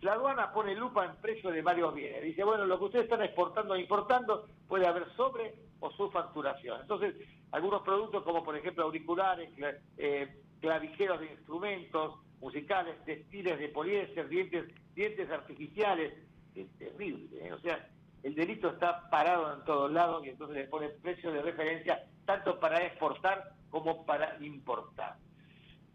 [0.00, 2.22] La aduana pone lupa en precio de varios bienes.
[2.22, 6.80] Dice, bueno, lo que ustedes están exportando e importando puede haber sobre o su facturación.
[6.80, 7.16] Entonces,
[7.50, 9.50] algunos productos como por ejemplo auriculares,
[9.96, 16.14] eh, clavijeros de instrumentos musicales, textiles de poliéster, dientes, dientes artificiales,
[16.54, 17.46] es terrible.
[17.46, 17.52] ¿eh?
[17.52, 17.88] O sea,
[18.22, 22.58] el delito está parado en todos lados y entonces le pone precio de referencia tanto
[22.58, 25.16] para exportar como para importar.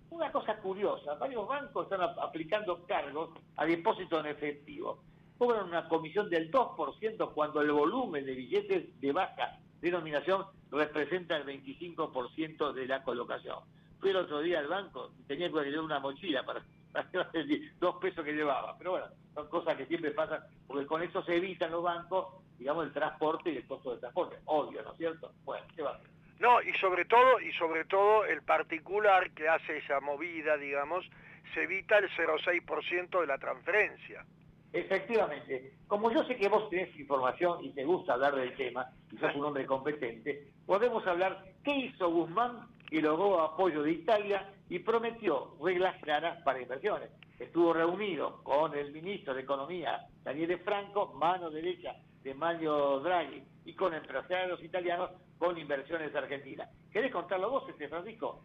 [0.10, 5.04] Una cosa curiosa, varios bancos están aplicando cargos a depósitos en efectivo.
[5.38, 11.46] Cobran una comisión del 2% cuando el volumen de billetes de baja denominación representa el
[11.46, 13.60] 25% de la colocación.
[14.00, 16.64] Fui el otro día al banco y tenía que llevar una mochila para
[17.80, 18.78] dos pesos que llevaba.
[18.78, 22.28] Pero bueno, son cosas que siempre pasan, porque con eso se evitan los bancos,
[22.58, 24.38] digamos, el transporte y el costo del transporte.
[24.46, 25.32] Obvio, ¿no es cierto?
[25.44, 26.10] Bueno, ¿qué va a hacer?
[26.40, 31.06] No, y sobre todo, y sobre todo el particular que hace esa movida, digamos,
[31.54, 34.26] se evita el 0,6% de la transferencia.
[34.74, 39.18] Efectivamente, como yo sé que vos tenés información y te gusta hablar del tema, y
[39.18, 44.80] sos un hombre competente, podemos hablar qué hizo Guzmán y logró apoyo de Italia y
[44.80, 47.10] prometió reglas claras para inversiones.
[47.40, 53.74] Estuvo reunido con el ministro de Economía, Daniele Franco, mano derecha de Mario Draghi, y
[53.74, 56.70] con empresarios italianos con inversiones argentinas.
[56.92, 58.44] ¿Querés contarlo vos, este Francisco?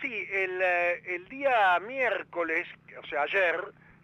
[0.00, 2.68] Sí, el, eh, el día miércoles,
[3.02, 3.56] o sea, ayer,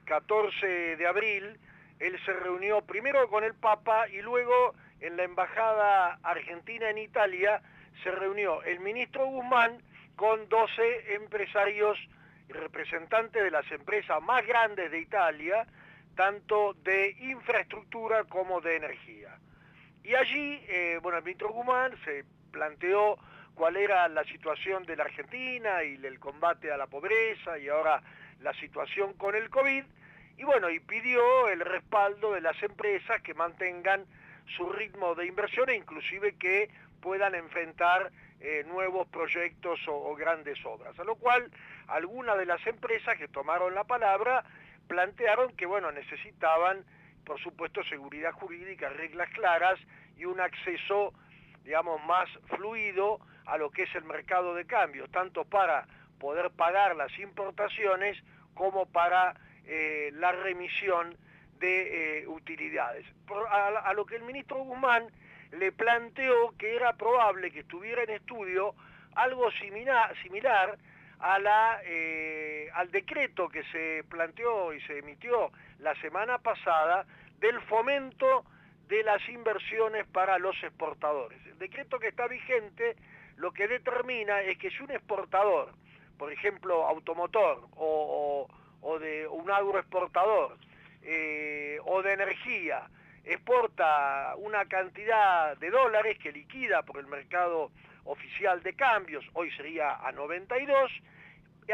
[0.06, 1.58] 14 de abril,
[1.98, 7.62] él se reunió primero con el Papa y luego en la Embajada Argentina en Italia
[8.02, 9.82] se reunió el ministro Guzmán
[10.16, 11.98] con 12 empresarios
[12.48, 15.66] representantes de las empresas más grandes de Italia,
[16.14, 19.38] tanto de infraestructura como de energía.
[20.04, 23.18] Y allí, eh, bueno, el ministro Guzmán se planteó
[23.54, 28.02] cuál era la situación de la Argentina y el combate a la pobreza y ahora
[28.40, 29.84] la situación con el COVID
[30.38, 34.04] y bueno, y pidió el respaldo de las empresas que mantengan
[34.56, 36.68] su ritmo de inversión e inclusive que
[37.02, 40.98] puedan enfrentar eh, nuevos proyectos o, grandes obras.
[40.98, 41.50] A lo cual
[41.88, 44.44] algunas de las empresas que tomaron la palabra
[44.88, 46.84] plantearon que bueno, necesitaban
[47.24, 49.78] por supuesto seguridad jurídica, reglas claras
[50.16, 51.12] y un acceso
[51.64, 55.86] digamos más fluido a lo que es el mercado de cambio, tanto para
[56.18, 58.16] poder pagar las importaciones
[58.54, 59.34] como para
[59.66, 61.16] eh, la remisión
[61.58, 63.06] de eh, utilidades.
[63.48, 65.06] a, lo que el ministro Guzmán
[65.52, 68.74] le planteó que era probable que estuviera en estudio
[69.14, 70.78] algo similar, similar
[71.18, 77.06] a la, eh, al decreto que se planteó y se emitió la semana pasada
[77.38, 78.44] del fomento
[78.88, 81.38] de las inversiones para los exportadores.
[81.46, 82.96] El decreto que está vigente
[83.36, 85.72] lo que determina es que si un exportador,
[86.18, 88.48] por ejemplo automotor o,
[89.00, 90.56] de un agroexportador
[91.02, 92.88] eh, o de energía,
[93.24, 97.70] exporta una cantidad de dólares que liquida por el mercado
[98.04, 100.90] oficial de cambios, hoy sería a 92,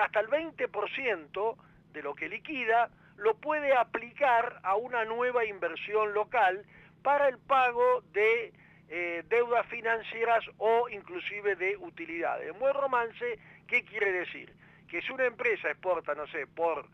[0.01, 1.57] hasta el 20%
[1.93, 6.65] de lo que liquida lo puede aplicar a una nueva inversión local
[7.03, 8.53] para el pago de
[8.89, 12.49] eh, deudas financieras o inclusive de utilidades.
[12.49, 14.55] En buen romance, ¿qué quiere decir?
[14.89, 16.87] Que si una empresa exporta, no sé, por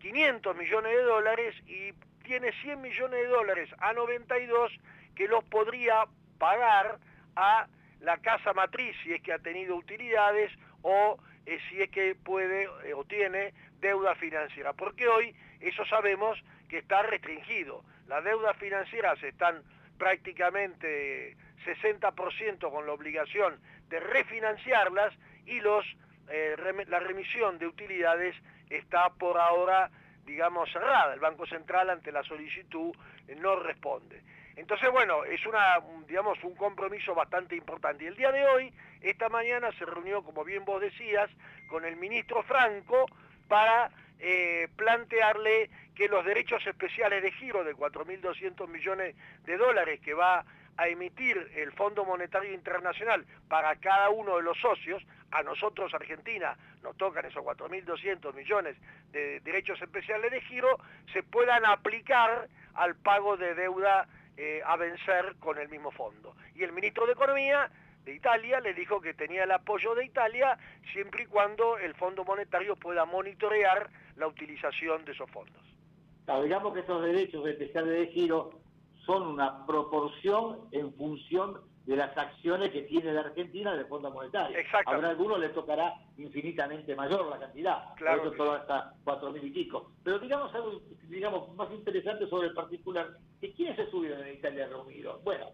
[0.00, 1.92] 500 eh, millones de dólares y
[2.22, 4.72] tiene 100 millones de dólares a 92
[5.14, 6.06] que los podría
[6.38, 6.98] pagar
[7.36, 7.66] a
[8.00, 10.50] la casa matriz si es que ha tenido utilidades
[10.82, 14.72] o eh, si es que puede eh, o tiene deuda financiera.
[14.72, 17.84] Porque hoy eso sabemos que está restringido.
[18.08, 19.62] Las deudas financieras están
[19.98, 25.14] prácticamente 60% con la obligación de refinanciarlas
[25.46, 25.84] y los,
[26.28, 26.56] eh,
[26.88, 28.34] la remisión de utilidades
[28.70, 29.90] está por ahora,
[30.24, 31.14] digamos, cerrada.
[31.14, 32.94] El Banco Central ante la solicitud
[33.38, 34.22] no responde.
[34.56, 38.04] Entonces, bueno, es una, digamos, un compromiso bastante importante.
[38.04, 41.30] Y el día de hoy, esta mañana se reunió, como bien vos decías,
[41.68, 43.06] con el ministro Franco
[43.48, 50.14] para eh, plantearle que los derechos especiales de giro de 4.200 millones de dólares que
[50.14, 50.44] va
[50.76, 56.56] a emitir el Fondo Monetario Internacional para cada uno de los socios, a nosotros Argentina
[56.82, 58.76] nos tocan esos 4.200 millones
[59.12, 60.78] de derechos especiales de giro,
[61.12, 66.34] se puedan aplicar al pago de deuda eh, a vencer con el mismo fondo.
[66.54, 67.70] Y el ministro de Economía
[68.04, 70.58] de Italia le dijo que tenía el apoyo de Italia
[70.92, 75.62] siempre y cuando el Fondo Monetario pueda monitorear la utilización de esos fondos.
[76.42, 78.50] digamos que estos derechos especiales de giro
[79.06, 84.56] son una proporción en función de las acciones que tiene la Argentina del Fondo Monetario.
[84.56, 84.90] Exacto.
[84.90, 89.44] Habrá algunos les tocará infinitamente mayor la cantidad, claro por eso todo hasta cuatro mil
[89.44, 89.90] y pico.
[90.04, 90.80] Pero digamos algo
[91.12, 95.22] digamos, más interesante sobre el particular, que quiénes se subieron en Italia reunidos.
[95.22, 95.50] Bueno,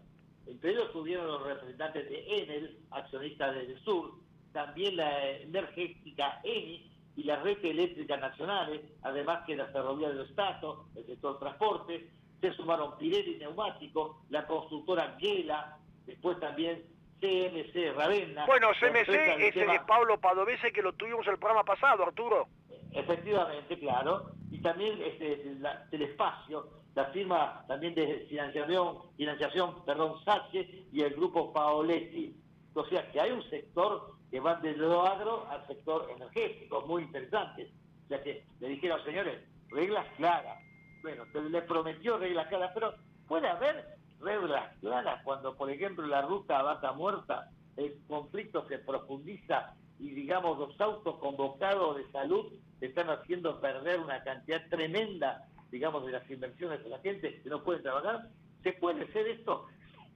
[0.47, 4.13] entre ellos subieron los representantes de Enel, accionistas del Sur,
[4.53, 10.85] también la energética ENI y la red eléctrica nacionales, además que la ferrovía del Estado,
[10.95, 12.09] el sector transporte,
[12.41, 16.83] se sumaron Pirelli Neumático, la constructora Gela, después también
[17.19, 18.45] CMC Ravenna.
[18.45, 22.47] Bueno, CMC es el de Pablo Padovese que lo tuvimos el programa pasado, Arturo.
[22.91, 24.31] Efectivamente, claro.
[24.51, 25.57] Y también este,
[25.91, 32.35] el espacio, la firma también de financiación, financiación perdón, Sache y el grupo Paoletti.
[32.73, 37.03] O sea que hay un sector que va desde lo agro al sector energético, muy
[37.03, 37.69] interesante.
[38.05, 40.68] O sea que le dijeron, señores, reglas claras.
[41.01, 42.95] Bueno, se le prometió reglas claras, pero
[43.27, 43.85] puede haber
[44.19, 50.57] reglas claras cuando, por ejemplo, la ruta Vaca Muerta, el conflicto se profundiza y, digamos,
[50.57, 56.83] los autos convocados de salud están haciendo perder una cantidad tremenda, digamos, de las inversiones
[56.83, 58.27] de la gente que no pueden trabajar,
[58.63, 59.67] se puede hacer esto,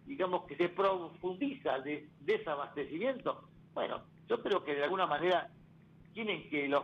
[0.06, 3.48] digamos, que se profundiza de desabastecimiento.
[3.74, 5.50] Bueno, yo creo que de alguna manera
[6.14, 6.84] tienen que, los,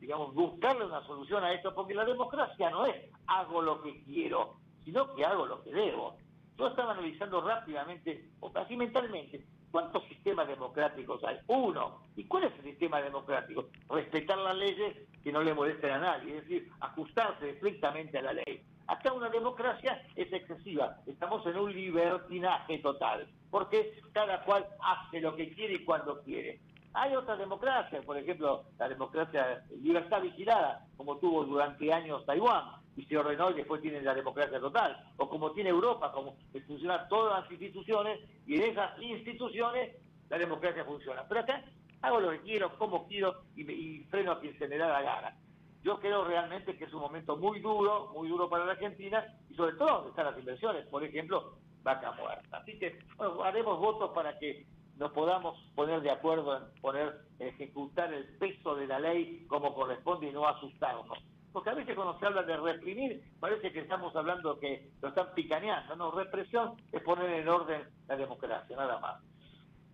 [0.00, 2.96] digamos, buscarle una solución a esto, porque la democracia no es
[3.26, 6.16] hago lo que quiero, sino que hago lo que debo.
[6.56, 11.36] Yo estaba analizando rápidamente, o casi mentalmente, ¿cuántos sistemas democráticos hay?
[11.48, 12.00] Uno.
[12.16, 13.66] ¿Y cuál es el sistema democrático?
[13.88, 18.32] Respetar las leyes que no le molesten a nadie, es decir, ajustarse estrictamente a la
[18.32, 18.62] ley.
[18.86, 25.34] Acá una democracia es excesiva, estamos en un libertinaje total, porque cada cual hace lo
[25.34, 26.60] que quiere y cuando quiere.
[26.98, 33.04] Hay otras democracias, por ejemplo, la democracia libertad vigilada, como tuvo durante años Taiwán, y
[33.04, 36.36] se ordenó y después tiene la democracia total, o como tiene Europa, como
[36.66, 39.94] funcionan todas las instituciones, y en esas instituciones
[40.30, 41.28] la democracia funciona.
[41.28, 41.62] Pero acá
[42.00, 45.36] hago lo que quiero, como quiero, y, freno a quien se me da la gana.
[45.82, 49.54] Yo creo realmente que es un momento muy duro, muy duro para la Argentina, y
[49.54, 52.56] sobre todo donde están las inversiones, por ejemplo, vaca muerta.
[52.56, 52.98] Así que,
[53.44, 54.64] haremos votos para que
[54.96, 60.28] nos podamos poner de acuerdo en poner, ejecutar el peso de la ley como corresponde
[60.28, 61.18] y no asustarnos
[61.56, 65.28] porque a veces cuando se habla de reprimir, parece que estamos hablando que lo están
[65.34, 69.22] picaneando, no, represión es poner en orden la democracia, nada más.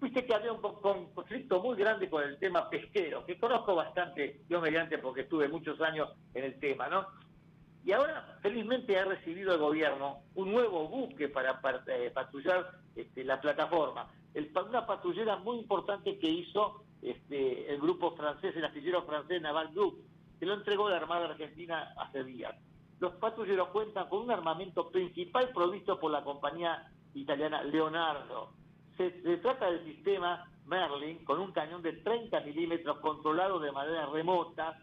[0.01, 4.61] Viste que había un, conflicto muy grande con el tema pesquero, que conozco bastante, yo
[4.61, 7.07] mediante porque estuve muchos años en el tema, ¿no?
[7.85, 13.41] Y ahora, felizmente, ha recibido el gobierno un nuevo buque para, eh, patrullar este, la
[13.41, 14.09] plataforma.
[14.35, 20.05] una patrullera muy importante que hizo este, el grupo francés, el astillero francés Naval Group,
[20.39, 22.55] que lo entregó la Armada Argentina hace días.
[23.01, 28.53] Los patrulleros cuentan con un armamento principal provisto por la compañía italiana Leonardo.
[28.97, 34.79] Se, trata del sistema Merlin con un cañón de 30 milímetros controlado de manera remota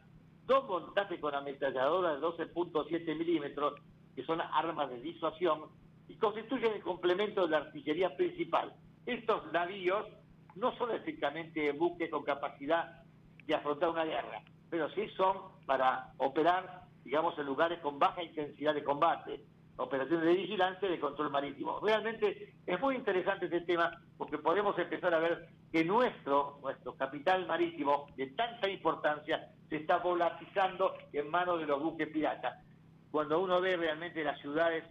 [0.50, 3.76] dos montajes con ametralladoras de 12.7 milímetros,
[4.16, 5.70] que son armas de disuasión,
[6.08, 8.74] y constituyen el complemento de la artillería principal.
[9.06, 10.08] Estos navíos
[10.56, 13.04] no son estrictamente buques con capacidad
[13.46, 14.42] de afrontar una guerra,
[14.72, 15.38] pero sí son
[15.68, 19.46] para operar, digamos, en lugares con baja intensidad de combate,
[19.78, 21.80] operaciones de vigilancia y de control marítimo.
[21.80, 27.46] Realmente es muy interesante este tema porque podemos empezar a ver que nuestro, nuestro capital
[27.46, 32.64] marítimo de tanta importancia se está volatilizando en manos de los buques piratas.
[33.12, 34.84] Cuando uno ve realmente las ciudades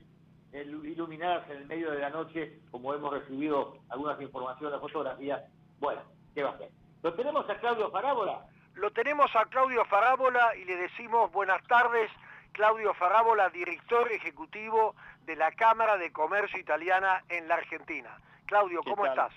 [0.53, 5.43] iluminadas en el medio de la noche, como hemos recibido algunas informaciones fotografías,
[5.79, 6.01] bueno,
[6.35, 6.71] ¿qué va a hacer?
[7.03, 8.47] ¿Lo tenemos a Claudio Farábola?
[8.75, 12.11] Lo tenemos a Claudio Farábola y le decimos buenas tardes
[12.53, 14.95] Claudio Ferrábola, director ejecutivo
[15.27, 18.19] de la Cámara de Comercio Italiana en la Argentina.
[18.47, 19.33] Claudio, ¿cómo estás?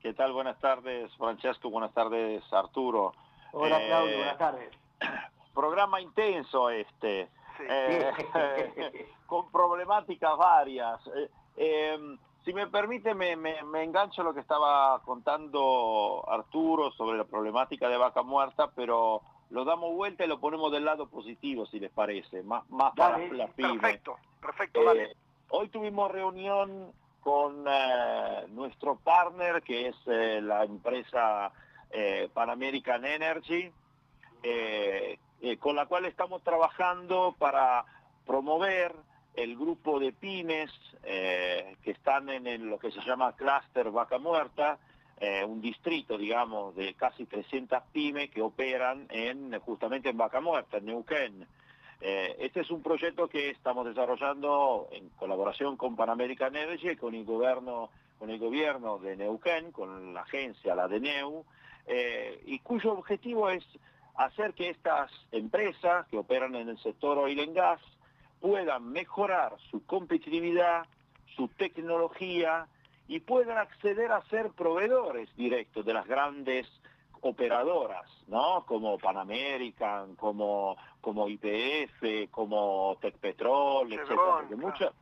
[0.00, 0.32] ¿Qué tal?
[0.32, 1.70] Buenas tardes, Francesco.
[1.70, 3.14] Buenas tardes, Arturo.
[3.56, 4.16] Hola, Claudio.
[4.16, 4.70] Buenas tardes.
[5.54, 7.28] Programa intenso este,
[7.60, 8.10] eh,
[9.26, 11.00] con problemáticas varias.
[11.06, 17.16] Eh, em, si me permite, me, me, me, engancho lo que estaba contando Arturo sobre
[17.16, 21.64] la problemática de vaca muerta, pero lo damos vuelta y lo ponemos del lado positivo,
[21.66, 23.80] si les parece, más, más para las pymes.
[23.80, 25.14] Perfecto, perfecto, eh,
[25.50, 31.52] Hoy tuvimos reunión con eh, nuestro partner, que es eh, la empresa
[32.32, 33.70] Pan American Energy,
[35.60, 37.84] con la cual estamos trabajando para
[38.26, 38.94] promover
[39.34, 40.70] el grupo de pymes
[41.02, 44.78] que están en lo que se llama Cluster Vaca Muerta,
[45.20, 50.78] eh, un distrito, digamos, de casi 300 pymes que operan en, justamente en Vaca Muerta,
[50.78, 51.46] en Neuquén.
[52.00, 56.96] Eh, este es un proyecto que estamos desarrollando en colaboración con Pan American Energy y
[56.96, 61.44] con el gobierno, con el gobierno de Neuquén, con la agencia, la DENEU,
[61.86, 63.64] eh, y cuyo objetivo es
[64.16, 67.80] hacer que estas empresas que operan en el sector oil and gas
[68.40, 70.86] puedan mejorar su competitividad,
[71.36, 72.68] su tecnología,
[73.06, 76.66] y puedan acceder a ser proveedores directos de las grandes
[77.20, 78.64] operadoras, ¿no?
[78.66, 84.56] Como Pan American, como, como IPF, como Tecpetrol, Chevron, etc.
[84.56, 84.92] Mucha,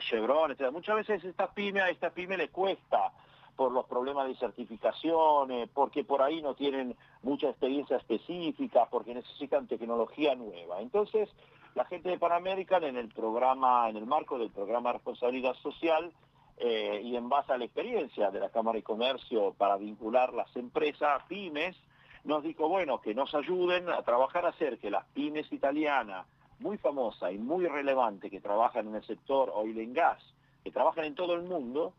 [0.00, 0.70] Chevron, etc.
[0.72, 3.12] Muchas veces esta pyme, a esta pyme le cuesta
[3.56, 9.66] por los problemas de certificaciones, porque por ahí no tienen mucha experiencia específica, porque necesitan
[9.66, 10.80] tecnología nueva.
[10.80, 11.28] Entonces,
[11.74, 15.54] la gente de Pan American en el programa, en el marco del programa de responsabilidad
[15.56, 16.12] social,
[16.58, 20.54] eh, y en base a la experiencia de la Cámara de Comercio para vincular las
[20.56, 21.76] empresas, pymes,
[22.24, 26.26] nos dijo, bueno, que nos ayuden a trabajar a hacer que las pymes italianas,
[26.58, 30.22] muy famosas y muy relevantes, que trabajan en el sector oil and gas,
[30.64, 31.92] que trabajan en todo el mundo,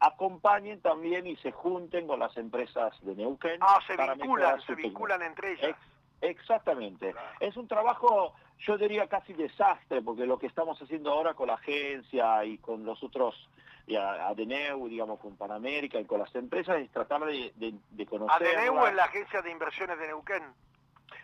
[0.00, 3.58] acompañen también y se junten con las empresas de Neuquén.
[3.60, 5.76] Ah, se vinculan, se vinculan entre ellas.
[6.20, 7.14] exactamente.
[7.40, 11.54] Es un trabajo, yo diría casi desastre, porque lo que estamos haciendo ahora con la
[11.54, 13.48] agencia y con los otros
[13.86, 18.48] y a, Adeneu, digamos, con Panamérica y con las empresas, es tratar de, de, conocer...
[18.48, 20.42] Adeneu es la agencia de inversiones de Neuquén.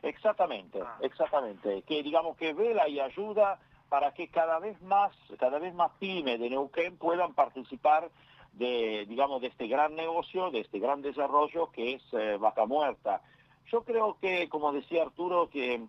[0.03, 0.97] Exactamente, ah.
[1.01, 1.83] exactamente.
[1.83, 3.59] Que digamos que vela y ayuda
[3.89, 8.11] para que cada vez más, cada vez más pymes de Neuquén puedan participar
[8.53, 13.23] de, digamos, de este gran negocio, de este gran desarrollo que es eh, Vaca Muerta.
[13.71, 15.83] Yo creo que, como decía Arturo, que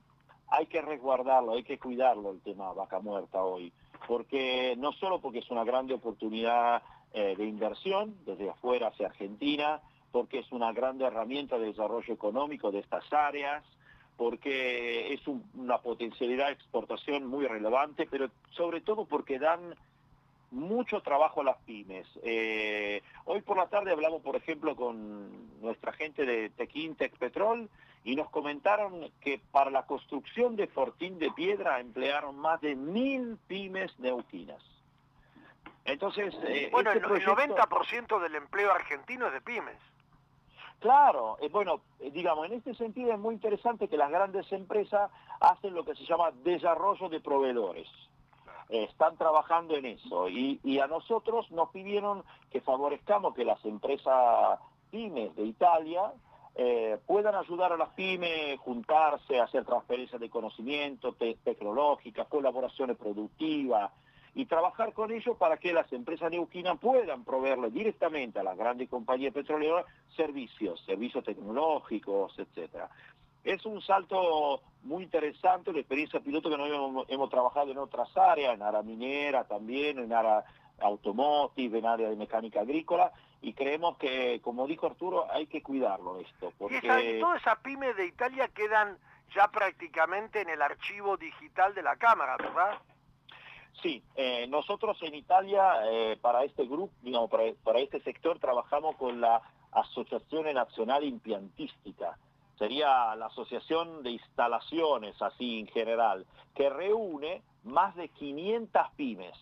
[0.48, 3.74] hay que resguardarlo, hay que cuidarlo el tema Vaca Muerta hoy
[4.08, 6.82] porque no solo porque es una grande oportunidad
[7.14, 12.72] eh, de inversión desde afuera hacia Argentina, porque es una grande herramienta de desarrollo económico
[12.72, 13.64] de estas áreas,
[14.18, 15.22] porque es
[15.56, 19.76] una potencialidad de exportación muy relevante, pero sobre todo porque dan
[20.54, 22.08] mucho trabajo a las pymes.
[22.24, 27.70] Eh, hoy por la tarde hablamos, por ejemplo, con nuestra gente de Tequín Tech Petrol
[28.04, 33.38] y nos comentaron que para la construcción de Fortín de Piedra emplearon más de mil
[33.48, 34.62] pymes neuquinas.
[35.86, 39.78] Entonces, eh, bueno, este el, 90% del empleo argentino es de pymes.
[40.80, 45.10] Claro, eh, bueno, eh, digamos, en este sentido es muy interesante que las grandes empresas
[45.40, 47.88] hacen lo que se llama desarrollo de proveedores.
[48.70, 54.60] Están trabajando en eso y, a nosotros nos pidieron que favorezcamos que las empresas
[54.92, 56.14] pymes de Italia
[56.56, 63.92] eh, puedan ayudar a las pymes, juntarse, hacer transferencias de conocimiento tecnológicas, colaboraciones productivas
[64.36, 68.90] y trabajar con ellos para que las empresas neuquinas puedan proveerle directamente a las grandes
[68.90, 69.86] compañías petroleras
[70.16, 72.90] servicios, servicios tecnológicos, etcétera.
[73.44, 78.54] Es un salto muy interesante, una experiencia piloto que no hemos, trabajado en otras áreas,
[78.54, 80.44] en área minera también, en área
[80.80, 86.20] automotive, en área de mecánica agrícola, y creemos que, como dijo Arturo, hay que cuidarlo
[86.20, 86.54] esto.
[86.58, 86.78] Porque...
[86.78, 88.98] Y, todas esas pymes de Italia quedan
[89.36, 92.80] ya prácticamente en el archivo digital de la Cámara, ¿verdad?
[93.82, 98.96] Sí, eh, nosotros en Italia, eh, para este grupo, digamos, para, para, este sector, trabajamos
[98.96, 99.42] con la
[99.72, 102.18] Asociación Nacional Impiantística,
[102.64, 109.36] sería la Asociación de Instalaciones, así en general, que reúne más de 500 pymes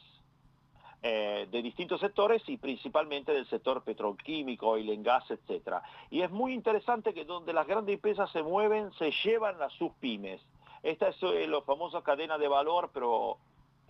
[1.03, 5.84] eh, de distintos sectores y principalmente del sector petroquímico, y en gas, etc.
[6.09, 9.91] Y es muy interesante que donde las grandes empresas se mueven, se llevan a sus
[9.99, 10.41] pymes.
[10.82, 13.38] Esta es eh, la famosa cadena de valor, pero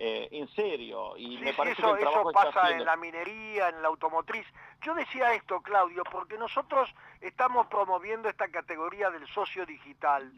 [0.04, 1.16] eh, en serio.
[1.16, 4.48] Y me parece eso, que el eso pasa en la minería, en la automotriz.
[4.82, 10.34] Yo decía esto, Claudio, porque nosotros estamos promoviendo esta categoría del socio digital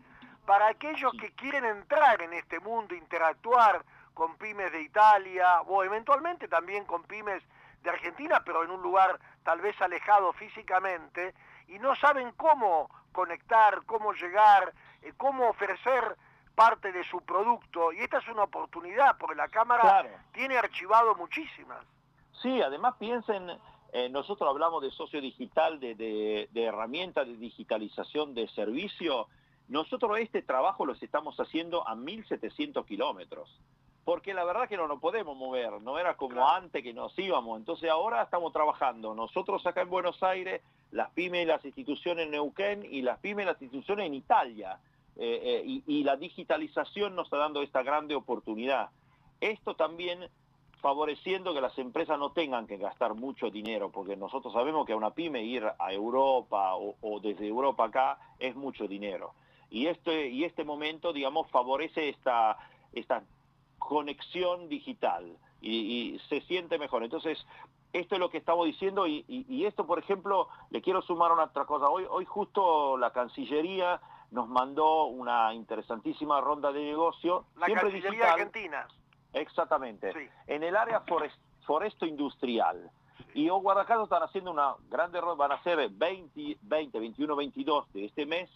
[0.45, 6.49] para aquellos que quieren entrar en este mundo, interactuar con pymes de Italia o eventualmente
[6.49, 7.41] también con pymes
[7.83, 11.33] de Argentina, pero en un lugar tal vez alejado físicamente,
[11.69, 16.17] y no saben cómo conectar, cómo llegar, eh, cómo ofrecer
[16.55, 21.85] parte de su producto y esta es una oportunidad porque la Cámara tiene archivado muchísimas.
[22.41, 23.49] Sí, además piensen,
[23.91, 29.27] eh, nosotros hablamos de socio digital, de, de, de herramientas de digitalización de servicio,
[29.67, 33.49] nosotros este trabajo lo estamos haciendo a 1.700 kilómetros,
[34.03, 37.57] porque la verdad que no nos podemos mover, no era como antes que nos íbamos,
[37.57, 42.31] entonces ahora estamos trabajando nosotros acá en Buenos Aires, las pymes y las instituciones en
[42.31, 44.79] Neuquén y las pymes y las instituciones en Italia,
[45.15, 48.89] eh, eh, y, la digitalización nos está dando esta grande oportunidad.
[49.41, 50.27] Esto también
[50.81, 54.97] favoreciendo que las empresas no tengan que gastar mucho dinero, porque nosotros sabemos que a
[54.97, 59.33] una pyme ir a Europa o, desde Europa acá es mucho dinero.
[59.69, 62.57] Y este, y este momento, digamos, favorece esta,
[62.91, 63.23] esta
[63.79, 67.03] conexión digital y, se siente mejor.
[67.03, 67.37] Entonces,
[67.93, 71.43] esto es lo que estamos diciendo y, y, esto, por ejemplo, le quiero sumar una
[71.43, 71.87] otra cosa.
[71.89, 74.01] Hoy, hoy justo la Cancillería
[74.33, 77.45] nos mandó una interesantísima ronda de negocio.
[77.55, 78.87] La Cancillería Argentina.
[79.31, 80.11] Exactamente.
[80.47, 81.03] En el área
[81.61, 82.89] foresto industrial.
[83.35, 87.93] Y hoy Guadalajara están haciendo una grande ronda, van a ser 20, 20, 21, 22
[87.93, 88.49] de este mes,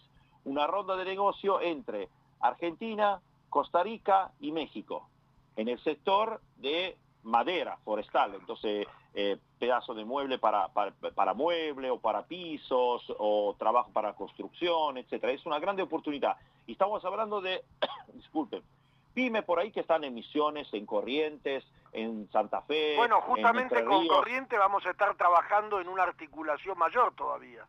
[0.44, 2.08] una ronda de negocio entre
[2.40, 5.08] Argentina, Costa Rica y México,
[5.54, 8.34] en el sector de madera forestal.
[8.34, 8.86] Entonces,
[9.20, 15.32] eh, pedazo de mueble para, para, mueble o para pisos o trabajo para construcción, etcétera.
[15.32, 16.36] Es una grande oportunidad.
[16.68, 17.64] Y estamos hablando de,
[18.14, 18.62] disculpen,
[19.14, 22.94] pyme por ahí que están en Misiones, en Corrientes, en Santa Fe.
[22.96, 27.66] Bueno, justamente con Corrientes vamos a estar trabajando en una articulación mayor todavía.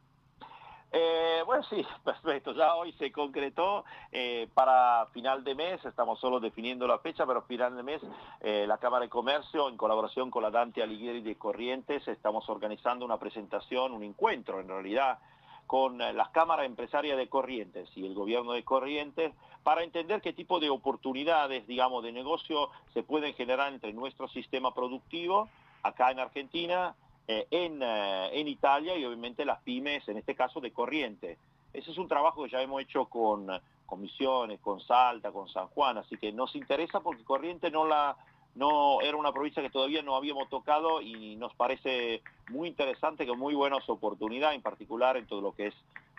[0.92, 2.54] Eh, bueno, sí, perfecto.
[2.54, 7.44] Ya hoy se concretó eh, para final de mes, estamos solo definiendo la fecha, pero
[7.44, 8.02] final de mes
[8.42, 13.06] eh, la Cámara de Comercio, en colaboración con la Dante Alighieri de Corrientes, estamos organizando
[13.06, 15.20] una presentación, un encuentro en realidad,
[15.68, 19.32] con las cámaras empresarias de Corrientes y el gobierno de Corrientes
[19.62, 24.74] para entender qué tipo de oportunidades, digamos, de negocio se pueden generar entre nuestro sistema
[24.74, 25.48] productivo
[25.84, 26.96] acá en Argentina
[27.32, 31.38] eh, eh, en, Italia y obviamente las pymes, en este caso de Corriente.
[31.72, 33.48] Ese es un trabajo que ya hemos hecho con,
[33.98, 38.18] Misiones, con Salta, con San Juan, así que nos interesa porque Corriente no la
[38.56, 43.38] no era una provincia que todavía no habíamos tocado y nos parece muy interesante, con
[43.38, 45.76] muy buenas oportunidades, en particular en todo lo que es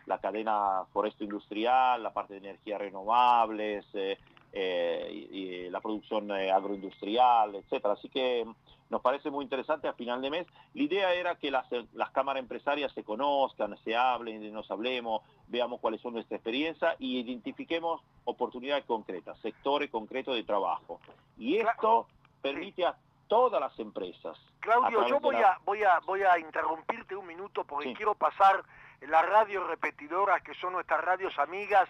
[0.06, 4.16] la cadena foresto industrial, la parte de energías renovables, eh,
[4.52, 7.94] y, la producción agroindustrial, etcétera.
[7.94, 8.44] Así que
[8.90, 10.46] nos parece muy interesante a final de mes.
[10.74, 11.64] La idea era que las,
[12.12, 18.02] cámaras empresarias se conozcan, se hablen, nos hablemos, veamos cuáles son nuestra experiencia y identifiquemos
[18.24, 21.00] oportunidades concretas, sectores concretos de trabajo.
[21.38, 22.08] Y esto
[22.42, 22.96] permite a
[23.28, 24.36] todas las empresas.
[24.58, 28.64] Claudio, yo voy, a, voy, a, voy a interrumpirte un minuto porque quiero pasar
[29.02, 31.88] las radios repetidoras que son nuestras radios amigas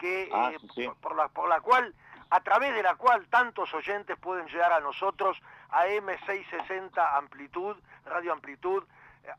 [0.00, 1.94] que ah, eh, Por, la, por la cual
[2.30, 5.36] a través de la cual tantos oyentes pueden llegar a nosotros,
[5.70, 7.76] AM660 Amplitud,
[8.06, 8.84] Radio Amplitud,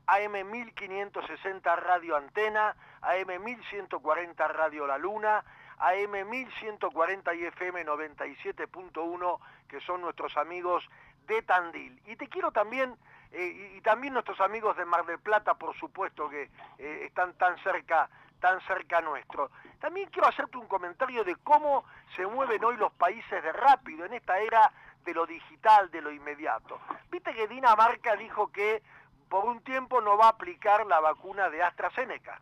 [0.07, 5.43] AM1560 Radio Antena, AM1140 Radio La Luna,
[5.79, 10.87] AM1140 y FM 97.1, que son nuestros amigos
[11.27, 12.01] de Tandil.
[12.05, 12.95] Y te quiero también,
[13.31, 17.57] eh, y, también nuestros amigos de Mar del Plata, por supuesto, que eh, están tan
[17.63, 18.09] cerca
[18.41, 19.51] tan cerca nuestro.
[19.79, 21.85] También quiero hacerte un comentario de cómo
[22.15, 24.69] se mueven hoy los países de rápido en esta era
[25.05, 26.79] de lo digital, de lo inmediato.
[27.09, 28.83] Viste que Dinamarca dijo que
[29.29, 32.41] por un tiempo no va a aplicar la vacuna de AstraZeneca.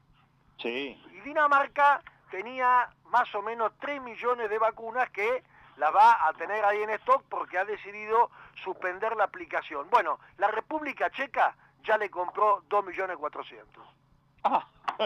[0.57, 0.99] Sí.
[1.11, 5.43] Y Dinamarca tenía más o menos 3 millones de vacunas que
[5.77, 9.89] la va a tener ahí en stock porque ha decidido suspender la aplicación.
[9.89, 13.98] Bueno, la República Checa ya le compró 2 millones 400.
[14.43, 14.65] Ah.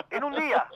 [0.10, 0.68] En un día.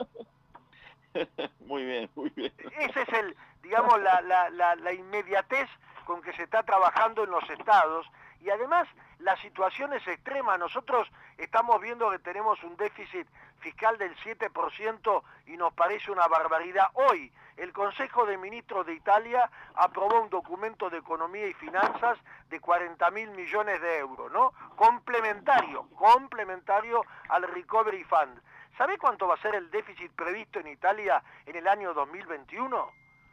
[1.61, 2.53] Muy bien, muy bien.
[2.79, 5.67] Ese es el, digamos, la, la, la, la inmediatez
[6.05, 8.05] con que se está trabajando en los estados
[8.41, 8.87] y además
[9.19, 10.57] la situación es extrema.
[10.57, 11.07] Nosotros
[11.37, 13.27] estamos viendo que tenemos un déficit
[13.59, 16.87] fiscal del 7% y nos parece una barbaridad.
[16.93, 22.19] Hoy el Consejo de Ministros de Italia aprobó un documento de economía y finanzas
[22.49, 24.53] de 40 mil millones de euros, ¿no?
[24.75, 28.39] Complementario, complementario al Recovery Fund.
[28.77, 32.91] ¿Sabe cuánto va a ser el déficit previsto en Italia en el año 2021?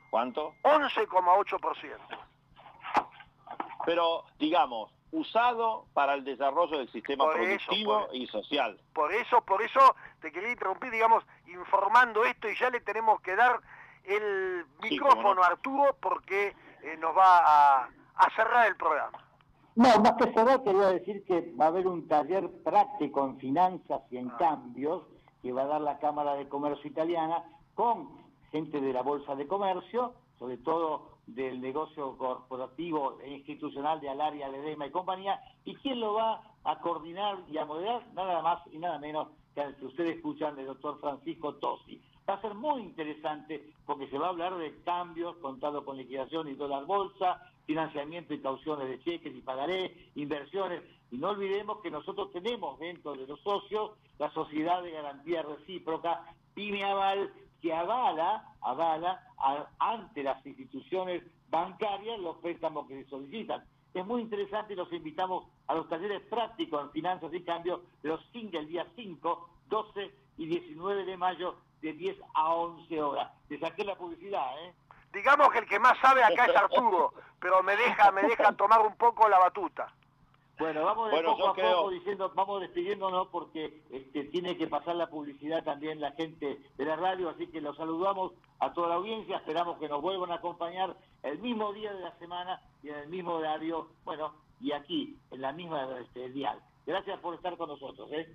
[0.09, 0.55] ¿Cuánto?
[0.63, 1.99] 11,8%.
[3.85, 8.81] Pero, digamos, usado para el desarrollo del sistema Por eso, productivo por- y social.
[8.93, 13.37] Por eso, por eso te quería interrumpir, digamos, informando esto y ya le tenemos que
[13.37, 13.61] dar
[14.05, 15.43] el Sí, micrófono no.
[15.43, 19.19] a Arturo porque eh, nos va a, a cerrar el programa.
[19.77, 24.03] No, más que cerrar, quería decir que va a haber un taller práctico en finanzas
[24.11, 24.21] y Ah.
[24.21, 25.03] en cambios
[25.43, 27.43] que va a dar la Cámara de Comercio Italiana
[27.75, 28.09] con
[28.53, 34.49] gente de la Bolsa de Comercio, sobre todo del negocio corporativo e institucional de Alaria,
[34.49, 38.79] Ledema y compañía, y quién lo va a coordinar y a moderar, nada más y
[38.79, 42.01] nada menos que al que ustedes escuchan del doctor Francisco Tosi.
[42.29, 46.49] Va a ser muy interesante porque se va a hablar de cambios, contado con liquidación
[46.49, 50.83] y dólar bolsa, financiamiento y cauciones de cheques y pagaré, inversiones.
[51.11, 56.25] Y no olvidemos que nosotros tenemos dentro de los socios la Sociedad de Garantía Recíproca,
[56.55, 57.33] PYME Aval,
[57.65, 63.65] que avala, avala a- ante las instituciones bancarias los préstamos que se solicitan.
[63.95, 68.11] Es muy interesante y los invitamos a los talleres prácticos en finanzas y cambios de
[68.11, 73.33] los cinco, el día 5, 12 y 19 de mayo de 10 a 11 horas.
[73.49, 74.75] Le saqué la publicidad, ¿eh?
[75.15, 78.81] Digamos que el que más sabe acá es Arturo, pero me deja, me deja tomar
[78.83, 79.91] un poco la batuta.
[80.59, 84.69] Bueno, vamos de Bueno, poco a creo- poco diciendo, vamos despidiéndonos porque este, tiene que
[84.69, 88.89] pasar la publicidad también la gente de la radio, así que los saludamos a toda
[88.91, 92.89] la audiencia, esperamos que nos vuelvan a acompañar el mismo día de la semana y
[92.91, 96.61] en el mismo horario, bueno, y aquí, en la misma este, dial.
[96.87, 98.33] Gracias por estar con nosotros, ¿eh?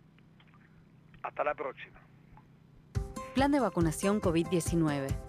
[1.24, 2.00] Hasta la próxima.
[3.34, 5.29] Plan de vacunación COVID-19.